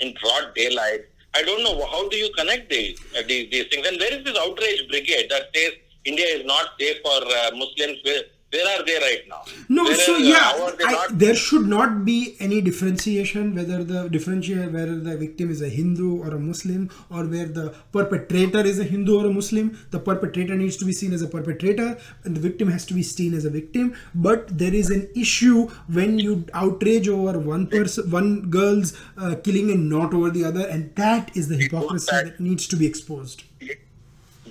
in 0.00 0.14
broad 0.20 0.52
daylight. 0.54 1.02
I 1.34 1.42
don't 1.42 1.62
know 1.62 1.86
how 1.86 2.08
do 2.08 2.16
you 2.16 2.30
connect 2.36 2.70
these 2.70 2.98
uh, 3.16 3.22
these, 3.26 3.50
these 3.50 3.66
things. 3.70 3.86
And 3.86 4.00
there 4.00 4.12
is 4.18 4.24
this 4.24 4.36
outrage 4.36 4.88
brigade 4.88 5.28
that 5.30 5.50
says 5.54 5.72
India 6.04 6.26
is 6.26 6.44
not 6.44 6.66
safe 6.80 6.98
for 7.04 7.20
uh, 7.40 7.50
Muslims. 7.54 7.98
Where 8.52 8.66
are 8.68 8.84
they 8.84 8.94
right 8.98 9.22
now? 9.28 9.42
No, 9.68 9.84
Where 9.84 9.94
so 9.94 10.14
are- 10.14 10.18
yeah, 10.18 10.70
I, 10.84 11.06
there 11.12 11.36
should 11.36 11.66
not 11.68 12.04
be 12.04 12.36
any 12.40 12.60
differentiation 12.60 13.54
whether 13.54 13.84
the 13.84 14.08
differentiate 14.08 14.72
whether 14.72 14.98
the 14.98 15.16
victim 15.16 15.50
is 15.52 15.62
a 15.62 15.68
Hindu 15.68 16.20
or 16.22 16.34
a 16.34 16.38
Muslim 16.38 16.90
or 17.10 17.24
where 17.26 17.46
the 17.46 17.72
perpetrator 17.92 18.60
is 18.60 18.80
a 18.80 18.84
Hindu 18.84 19.20
or 19.20 19.26
a 19.26 19.32
Muslim. 19.32 19.78
The 19.92 20.00
perpetrator 20.00 20.56
needs 20.56 20.76
to 20.78 20.84
be 20.84 20.92
seen 20.92 21.12
as 21.12 21.22
a 21.22 21.28
perpetrator, 21.28 21.96
and 22.24 22.34
the 22.36 22.40
victim 22.40 22.70
has 22.72 22.84
to 22.86 22.94
be 22.94 23.04
seen 23.04 23.34
as 23.34 23.44
a 23.44 23.50
victim. 23.50 23.94
But 24.14 24.58
there 24.58 24.74
is 24.74 24.90
an 24.90 25.08
issue 25.14 25.68
when 25.86 26.18
you 26.18 26.44
outrage 26.52 27.08
over 27.08 27.38
one 27.38 27.68
person, 27.68 28.10
one 28.10 28.50
girl's 28.50 28.96
uh, 29.16 29.36
killing 29.44 29.70
and 29.70 29.88
not 29.88 30.12
over 30.12 30.30
the 30.30 30.44
other, 30.44 30.66
and 30.66 30.92
that 30.96 31.30
is 31.36 31.46
the 31.48 31.56
hypocrisy 31.56 32.10
that 32.10 32.40
needs 32.40 32.66
to 32.66 32.76
be 32.76 32.86
exposed. 32.86 33.44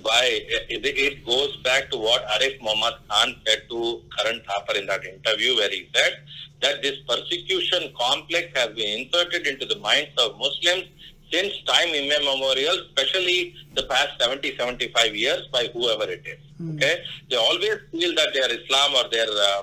Why? 0.02 0.24
It, 0.68 0.84
it 0.84 1.26
goes 1.26 1.56
back 1.58 1.90
to 1.90 1.96
what 1.98 2.26
Arif 2.28 2.60
Muhammad 2.62 2.94
Khan 3.08 3.34
said 3.46 3.62
to 3.70 4.00
Karan 4.16 4.40
Thapar 4.48 4.76
in 4.78 4.86
that 4.86 5.04
interview, 5.04 5.56
where 5.56 5.70
he 5.70 5.88
said 5.94 6.20
that 6.62 6.82
this 6.82 6.96
persecution 7.08 7.92
complex 7.98 8.48
has 8.54 8.68
been 8.74 9.00
inserted 9.00 9.46
into 9.46 9.66
the 9.66 9.78
minds 9.78 10.10
of 10.18 10.36
Muslims 10.38 10.84
since 11.32 11.52
time 11.66 11.88
immemorial, 11.94 12.76
especially 12.88 13.54
the 13.74 13.84
past 13.84 14.20
70, 14.20 14.56
75 14.56 15.14
years 15.14 15.46
by 15.52 15.68
whoever 15.72 16.04
it 16.04 16.24
is. 16.26 16.38
Okay? 16.76 17.02
They 17.30 17.36
always 17.36 17.76
feel 17.92 18.14
that 18.16 18.34
their 18.34 18.50
Islam 18.52 18.94
or 18.96 19.08
their, 19.10 19.28
uh, 19.30 19.62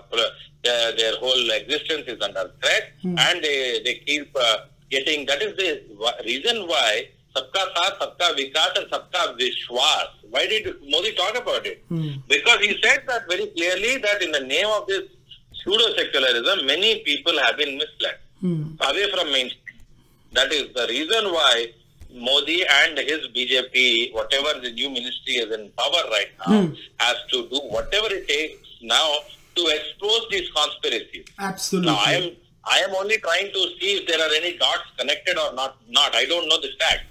their, 0.63 0.95
their 0.95 1.15
whole 1.17 1.52
existence 1.52 2.06
is 2.08 2.21
under 2.21 2.52
threat 2.62 2.93
and 3.04 3.43
they, 3.43 3.82
they 3.84 3.95
keep 4.06 4.32
uh, 4.39 4.58
getting, 4.89 5.26
that 5.26 5.41
is 5.41 5.56
the 5.58 5.82
reason 6.26 6.67
why 6.67 7.10
सबका 7.37 7.65
साथ 7.77 7.91
सबका 8.03 8.29
विकास 8.38 8.79
and 8.79 8.88
सबका 8.95 9.25
विश्वास 9.41 10.09
why 10.35 10.47
did 10.47 10.67
Modi 10.93 11.12
talk 11.12 11.37
about 11.38 11.67
it 11.67 11.83
because 12.29 12.61
he 12.61 12.71
said 12.83 13.05
that 13.09 13.29
very 13.29 13.47
clearly 13.57 13.97
that 13.99 14.23
in 14.23 14.33
the 14.33 14.41
name 14.41 14.67
of 14.77 14.87
this 14.87 15.03
pseudo 15.59 15.88
secularism 15.97 16.65
many 16.67 16.93
people 17.09 17.38
have 17.38 17.57
been 17.59 17.77
misled 17.77 18.19
away 18.88 19.11
from 19.15 19.33
mainstream 19.33 19.79
that 20.33 20.53
is 20.53 20.73
the 20.79 20.87
reason 20.88 21.33
why 21.33 21.53
Modi 22.15 22.62
and 22.69 22.99
his 22.99 23.27
BJP, 23.35 24.12
whatever 24.12 24.61
the 24.61 24.71
new 24.73 24.91
ministry 24.91 25.35
is 25.35 25.53
in 25.55 25.71
power 25.71 26.03
right 26.11 26.33
now, 26.47 26.71
has 26.99 27.17
to 27.33 27.49
do 27.49 27.61
whatever 27.75 28.09
it 28.11 28.29
takes 28.29 28.69
now 28.83 29.15
to 29.57 29.62
expose 29.67 30.27
these 30.31 30.49
conspiracies. 30.51 31.25
Absolutely. 31.38 31.91
Now, 31.91 31.99
I 32.05 32.12
am 32.15 32.31
I 32.76 32.80
am 32.88 32.94
only 33.02 33.18
trying 33.28 33.50
to 33.58 33.62
see 33.80 33.92
if 34.00 34.08
there 34.10 34.22
are 34.26 34.34
any 34.40 34.58
dots 34.58 34.90
connected 35.00 35.38
or 35.44 35.54
not. 35.62 35.78
Not 36.00 36.16
I 36.16 36.26
don't 36.26 36.48
know 36.50 36.60
the 36.68 36.72
fact. 36.82 37.02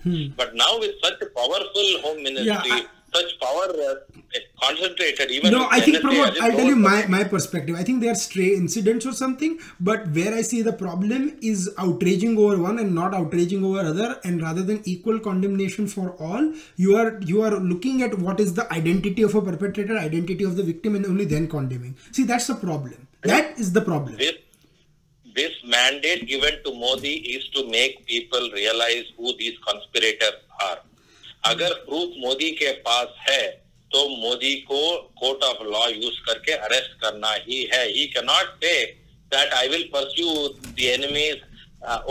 But 0.43 0.55
now 0.55 0.73
with 0.79 0.95
such 1.07 1.19
a 1.23 1.31
powerful 1.41 1.89
home 2.05 2.23
ministry, 2.23 2.53
Hmm. 2.53 2.67
Yeah, 2.69 2.77
I- 2.83 2.87
such 3.17 3.31
power 3.43 3.67
uh, 3.89 3.95
concentrated, 4.63 5.31
even 5.31 5.53
No, 5.53 5.69
I 5.71 5.81
think 5.81 5.97
Pramod, 5.99 6.39
I'll 6.41 6.51
tell 6.57 6.67
you 6.67 6.77
my, 6.77 7.07
my 7.07 7.23
perspective. 7.25 7.77
I 7.77 7.83
think 7.83 8.01
they 8.03 8.09
are 8.09 8.15
stray 8.15 8.49
incidents 8.55 9.07
or 9.07 9.13
something, 9.13 9.59
but 9.81 10.09
where 10.09 10.35
I 10.35 10.43
see 10.43 10.61
the 10.63 10.73
problem 10.73 11.39
is 11.41 11.71
outraging 11.79 12.37
over 12.39 12.59
one 12.61 12.79
and 12.79 12.95
not 12.95 13.15
outraging 13.15 13.65
over 13.65 13.81
other, 13.93 14.09
and 14.25 14.43
rather 14.43 14.63
than 14.63 14.83
equal 14.85 15.19
condemnation 15.29 15.87
for 15.87 16.11
all, 16.31 16.53
you 16.77 16.97
are 16.97 17.19
you 17.33 17.43
are 17.43 17.55
looking 17.73 18.03
at 18.03 18.19
what 18.19 18.41
is 18.47 18.55
the 18.55 18.71
identity 18.81 19.23
of 19.23 19.35
a 19.35 19.43
perpetrator, 19.51 19.97
identity 19.99 20.45
of 20.45 20.57
the 20.57 20.63
victim, 20.73 20.95
and 20.97 21.07
only 21.07 21.25
then 21.25 21.49
condemning. 21.49 21.97
See, 22.13 22.25
that's 22.25 22.49
the 22.49 22.57
problem. 22.67 23.07
That 23.23 23.59
is 23.59 23.73
the 23.73 23.81
problem. 23.81 24.17
this 24.25 24.35
this 25.37 25.55
mandate 25.65 26.27
given 26.29 26.55
to 26.65 26.73
Modi 26.75 27.15
is 27.37 27.49
to 27.55 27.63
make 27.69 28.05
people 28.07 28.45
realize 28.55 29.07
who 29.17 29.33
these 29.41 29.59
conspirators 29.69 30.39
are. 30.69 30.79
अगर 31.47 31.73
proof 31.89 32.15
Modi 32.21 32.51
के 32.61 32.71
पास 32.87 33.19
है 33.29 33.43
तो 33.91 34.09
मोदी 34.23 34.55
को 34.71 34.81
court 35.21 35.45
of 35.45 35.63
law 35.65 35.87
use 35.89 36.21
करके 36.29 36.53
arrest 36.69 37.01
करना 37.03 37.33
ही 37.49 37.63
है 37.73 37.85
he 37.89 38.07
cannot 38.15 38.65
say 38.65 38.73
that 39.35 39.53
I 39.59 39.69
will 39.69 39.83
pursue 39.93 40.49
the 40.59 40.81
enemies 40.95 41.43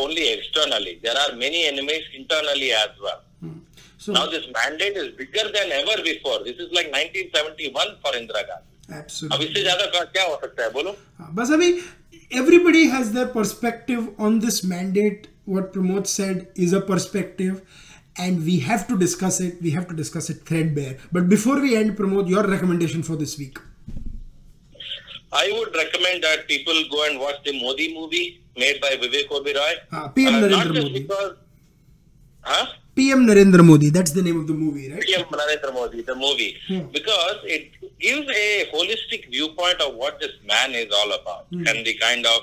only 0.04 0.28
externally 0.28 0.94
there 1.04 1.18
are 1.24 1.34
many 1.42 1.64
enemies 1.72 2.16
internally 2.22 2.70
as 2.84 3.04
well 3.08 3.20
now 4.16 4.32
this 4.32 4.48
mandate 4.58 4.98
is 4.98 5.12
bigger 5.18 5.48
than 5.58 5.72
ever 5.80 6.02
before 6.08 6.44
this 6.44 6.62
is 6.68 6.74
like 6.76 6.92
1971 6.96 7.94
for 8.04 8.18
Indira 8.18 8.42
Gandhi 8.54 8.74
अब 9.36 9.42
इससे 9.42 9.62
ज़्यादा 9.62 9.86
क्या 10.04 10.24
हो 10.24 10.40
सकता 10.42 10.64
है? 10.64 10.70
बोलो। 10.72 10.92
हाँ, 11.20 11.30
बस 11.36 11.52
अभी 11.54 11.72
everybody 12.32 12.88
has 12.88 13.12
their 13.14 13.28
perspective 13.28 14.10
on 14.18 14.40
this 14.40 14.64
mandate 14.64 15.28
what 15.46 15.74
pramod 15.74 16.08
said 16.08 16.48
is 16.56 16.74
a 16.74 16.82
perspective 16.82 17.62
and 18.18 18.44
we 18.46 18.60
have 18.60 18.88
to 18.88 18.98
discuss 18.98 19.40
it 19.40 19.62
we 19.62 19.72
have 19.72 19.88
to 19.88 19.94
discuss 19.94 20.30
it 20.30 20.46
threadbare 20.46 20.98
but 21.12 21.30
before 21.30 21.60
we 21.60 21.76
end 21.76 21.96
pramod 21.98 22.30
your 22.30 22.44
recommendation 22.48 23.04
for 23.04 23.16
this 23.16 23.38
week 23.38 23.58
I 25.38 25.52
would 25.54 25.76
recommend 25.76 26.24
that 26.24 26.48
people 26.48 26.74
go 26.90 27.06
and 27.08 27.20
watch 27.20 27.36
the 27.44 27.60
Modi 27.62 27.94
movie 27.94 28.42
made 28.58 28.80
by 28.80 28.92
Vivek 28.92 29.28
Oberoi. 29.28 29.74
Ah, 29.92 30.08
PM 30.08 30.40
not 30.40 30.44
Narendra 30.44 30.74
just 30.76 30.88
Modi. 30.88 31.00
because, 31.02 31.34
huh? 32.42 32.68
Pm 32.98 33.22
narendra 33.30 33.64
modi 33.70 33.90
that's 33.98 34.14
the 34.18 34.24
name 34.28 34.40
of 34.42 34.48
the 34.52 34.58
movie 34.64 34.88
right 34.92 35.06
PM 35.10 35.26
Narendra 35.40 35.72
Modi, 35.74 36.02
the 36.02 36.16
movie, 36.16 36.52
because 36.98 37.40
it 37.56 37.64
gives 38.00 38.28
a 38.30 38.70
holistic 38.74 39.30
viewpoint 39.30 39.80
of 39.86 39.96
what 39.96 40.20
this 40.20 40.36
man 40.52 40.74
is 40.74 40.90
all 41.00 41.12
about 41.20 41.46
and 41.52 41.86
the 41.90 41.94
kind 42.06 42.26
of 42.26 42.40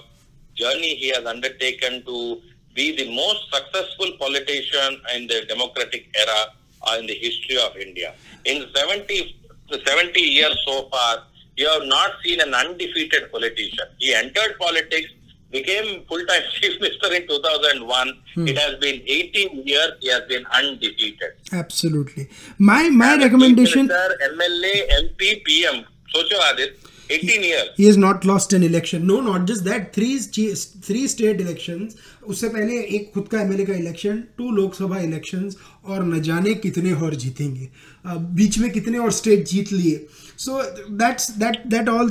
journey 0.54 0.94
he 1.02 1.08
has 1.14 1.24
undertaken 1.34 2.04
to 2.04 2.40
be 2.74 2.86
the 2.96 3.06
most 3.14 3.42
successful 3.54 4.10
politician 4.18 5.00
in 5.14 5.26
the 5.26 5.44
democratic 5.52 6.04
era 6.24 6.40
uh, 6.86 6.96
in 6.98 7.06
the 7.06 7.14
history 7.14 7.58
of 7.58 7.76
India. 7.76 8.14
In 8.44 8.66
70, 8.74 9.36
70 9.70 10.20
years 10.20 10.56
so 10.66 10.88
far, 10.90 11.24
you 11.56 11.68
have 11.68 11.86
not 11.86 12.12
seen 12.24 12.40
an 12.40 12.54
undefeated 12.54 13.30
politician. 13.30 13.86
He 13.98 14.14
entered 14.14 14.56
politics, 14.58 15.10
became 15.51 16.03
full-time 16.09 16.41
chief 16.53 16.73
minister 16.81 17.13
in 17.13 17.27
2001. 17.27 18.09
It 18.49 18.57
has 18.57 18.75
been 18.79 19.01
18 19.05 19.63
years. 19.65 19.91
He 20.01 20.09
has 20.09 20.23
been 20.31 20.45
undefeated. 20.53 21.31
absolutely 21.53 22.27
my 22.59 22.89
my 22.89 23.13
Chief 23.13 23.23
recommendation 23.23 23.87
Minister, 23.87 24.17
MLA, 24.33 24.75
MP, 25.03 25.31
PM. 25.45 25.79
सोचो 26.11 26.37
Aditya 26.49 26.80
18 27.15 27.43
years. 27.47 27.67
he 27.77 27.85
has 27.89 27.97
not 28.03 28.25
lost 28.29 28.53
an 28.55 28.63
election 28.67 29.05
no 29.09 29.17
not 29.27 29.45
just 29.51 29.63
that 29.67 29.85
three 29.97 30.13
ch- 30.37 30.63
three 30.87 31.03
state 31.15 31.41
elections 31.47 31.95
उससे 32.33 32.47
पहले 32.53 32.77
एक 32.95 33.11
खुद 33.13 33.27
का 33.31 33.41
MLA 33.41 33.65
का 33.65 33.73
election 33.81 34.17
to 34.37 34.49
Lok Sabha 34.55 34.97
elections 35.01 35.55
और 35.85 36.03
न 36.05 36.19
जाने 36.21 36.53
कितने 36.65 36.91
और 36.93 37.15
जीतेंगे 37.23 37.69
अ, 38.05 38.15
बीच 38.39 38.57
में 38.59 38.69
कितने 38.71 38.97
और 39.05 39.11
स्टेट 39.19 39.45
जीत 39.51 39.71
लिए 39.71 40.05
so 40.45 40.61
that's 41.03 41.29
that 41.43 41.61
that 41.75 41.89
all 41.89 42.09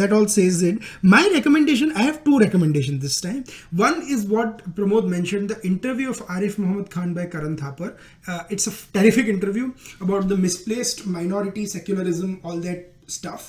that 0.00 0.12
all 0.12 0.26
says 0.36 0.62
it 0.64 0.80
my 1.14 1.28
recommendation 1.36 1.92
i 2.00 2.06
have 2.08 2.18
two 2.26 2.40
recommendations 2.44 3.04
this 3.06 3.20
time 3.26 3.38
one 3.84 4.02
is 4.16 4.26
what 4.34 4.58
pramod 4.80 5.08
mentioned 5.14 5.54
the 5.54 5.60
interview 5.70 6.10
of 6.16 6.24
arif 6.38 6.58
muhammad 6.64 6.90
khan 6.96 7.14
by 7.20 7.28
karan 7.36 7.54
thapar 7.62 7.90
uh, 7.92 8.40
it's 8.56 8.68
a 8.72 8.74
terrific 8.98 9.30
interview 9.36 9.70
about 10.08 10.28
the 10.34 10.40
misplaced 10.48 11.06
minority 11.18 11.66
secularism 11.76 12.34
all 12.42 12.60
that 12.68 12.88
stuff 13.18 13.48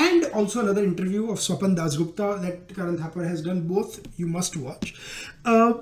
and 0.00 0.24
also 0.32 0.60
another 0.60 0.82
interview 0.82 1.30
of 1.30 1.38
Swapan 1.38 1.76
Dasgupta 1.76 2.40
that 2.42 2.74
Karan 2.74 2.96
Thapar 2.98 3.28
has 3.28 3.42
done. 3.42 3.66
Both 3.68 4.00
you 4.16 4.26
must 4.26 4.56
watch. 4.56 4.94
Uh, 5.44 5.72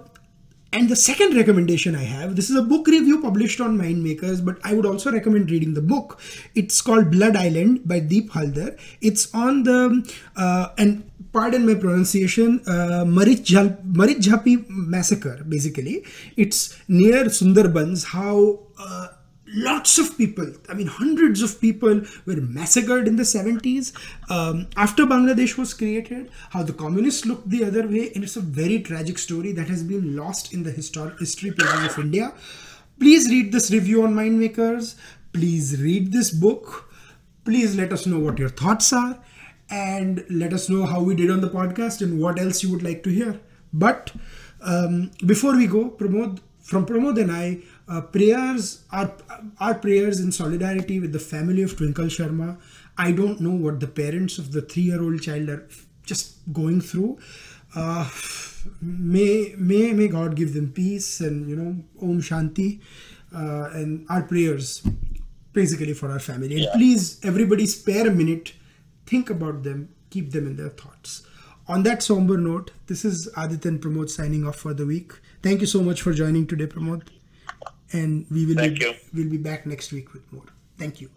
and 0.73 0.89
the 0.89 0.97
second 0.97 1.35
recommendation 1.35 1.95
I 1.95 2.05
have, 2.05 2.37
this 2.37 2.51
is 2.51 2.57
a 2.57 2.63
book 2.63 2.87
review 2.89 3.23
published 3.23 3.61
on 3.61 3.79
Mindmakers, 3.79 4.45
but 4.45 4.59
I 4.65 4.75
would 4.75 4.85
also 4.85 5.11
recommend 5.11 5.51
reading 5.51 5.73
the 5.75 5.81
book. 5.81 6.21
It's 6.55 6.83
called 6.83 7.11
Blood 7.11 7.37
Island 7.37 7.89
by 7.89 8.01
Deep 8.01 8.33
Halder. 8.33 8.77
It's 9.01 9.33
on 9.35 9.63
the, 9.63 9.79
uh, 10.37 10.69
and 10.77 11.11
pardon 11.33 11.65
my 11.67 11.75
pronunciation, 11.75 12.61
uh, 12.67 13.05
Jhapi 13.07 14.69
massacre, 14.69 15.43
basically. 15.49 16.05
It's 16.37 16.79
near 16.87 17.25
Sundarbans, 17.27 18.05
how 18.09 18.61
uh, 18.79 19.09
lots 19.55 19.99
of 19.99 20.17
people 20.19 20.47
i 20.69 20.75
mean 20.75 20.87
hundreds 20.87 21.43
of 21.43 21.61
people 21.61 22.03
were 22.27 22.37
massacred 22.37 23.09
in 23.09 23.17
the 23.17 23.23
70s 23.23 23.93
um, 24.31 24.67
after 24.77 25.05
bangladesh 25.07 25.57
was 25.57 25.75
created. 25.75 26.31
How 26.51 26.63
the 26.63 26.73
communists 26.73 27.25
looked 27.25 27.49
the 27.49 27.65
other 27.65 27.87
way 27.87 28.11
and 28.15 28.25
it's 28.25 28.37
a 28.37 28.41
very 28.41 28.81
tragic 28.81 29.19
story 29.19 29.53
that 29.53 29.69
has 29.69 29.83
been 29.83 30.17
lost 30.17 30.53
in 30.53 30.63
the 30.63 30.73
histor- 30.73 31.19
history 31.19 31.51
pages 31.51 31.97
of 31.97 31.99
india. 31.99 32.33
Please 32.99 33.29
read 33.31 33.53
this 33.53 33.71
review 33.71 34.03
on 34.03 34.15
mindmakers. 34.15 34.97
Please 35.33 35.81
read 35.81 36.13
this 36.13 36.31
book. 36.31 36.91
Please 37.45 37.77
let 37.77 37.93
us 37.93 38.07
know 38.07 38.19
what 38.19 38.39
your 38.39 38.49
thoughts 38.49 38.93
are 38.93 39.19
and 39.71 40.25
let 40.31 40.53
us 40.53 40.69
know 40.69 40.85
how 40.85 41.01
we 41.01 41.15
did 41.15 41.31
on 41.31 41.41
the 41.41 41.49
podcast 41.49 42.03
and 42.03 42.21
what 42.21 42.39
else 42.39 42.63
you 42.63 42.71
would 42.71 42.83
like 42.83 43.03
to 43.05 43.11
hear. 43.11 43.41
But 43.73 44.13
um, 44.61 45.11
before 45.25 45.57
we 45.57 45.67
go 45.67 45.91
pramod 45.91 46.41
from 46.61 46.85
pramod 46.85 47.21
and 47.21 47.33
i 47.33 47.59
uh, 47.89 48.01
prayers 48.01 48.85
are 48.91 49.13
our 49.61 49.75
prayers 49.75 50.21
in 50.21 50.31
solidarity 50.33 51.01
with 51.01 51.13
the 51.13 51.19
family 51.19 51.63
of 51.63 51.77
twinkle 51.77 52.11
sharma 52.17 52.49
i 52.97 53.11
don't 53.13 53.41
know 53.41 53.57
what 53.67 53.81
the 53.81 53.87
parents 53.87 54.39
of 54.39 54.53
the 54.53 54.63
3 54.63 54.83
year 54.83 55.03
old 55.03 55.23
child 55.23 55.49
are 55.49 55.67
just 56.05 56.31
going 56.53 56.81
through 56.81 57.19
uh, 57.75 58.09
may 58.81 59.55
may 59.57 59.93
may 59.93 60.09
god 60.09 60.37
give 60.37 60.55
them 60.55 60.73
peace 60.81 61.11
and 61.21 61.49
you 61.51 61.57
know 61.57 61.71
om 62.09 62.21
shanti 62.31 62.71
uh, 63.41 63.67
and 63.81 64.07
our 64.09 64.23
prayers 64.33 64.73
basically 65.53 65.95
for 66.01 66.11
our 66.15 66.25
family 66.31 66.57
and 66.59 66.73
please 66.79 67.05
everybody 67.33 67.67
spare 67.67 68.07
a 68.09 68.17
minute 68.23 68.53
think 69.13 69.31
about 69.31 69.63
them 69.69 69.89
keep 70.11 70.33
them 70.33 70.47
in 70.47 70.57
their 70.57 70.71
thoughts. 70.71 71.23
On 71.67 71.83
that 71.83 72.03
somber 72.03 72.39
note, 72.39 72.71
this 72.87 73.05
is 73.05 73.29
Aditya 73.37 73.73
and 73.73 73.81
Pramod 73.81 74.09
signing 74.09 74.47
off 74.47 74.57
for 74.57 74.73
the 74.73 74.87
week. 74.87 75.13
Thank 75.43 75.61
you 75.61 75.67
so 75.67 75.83
much 75.83 76.01
for 76.03 76.13
joining 76.13 76.47
today, 76.47 76.67
Pramod. 76.67 77.03
And 77.93 78.27
we 78.31 78.47
will 78.47 78.55
Thank 78.55 78.79
be, 78.79 78.85
you. 78.85 78.95
we'll 79.15 79.31
be 79.31 79.39
back 79.39 79.67
next 79.67 79.93
week 79.93 80.13
with 80.13 80.31
more. 80.33 80.45
Thank 80.77 81.01
you. 81.01 81.11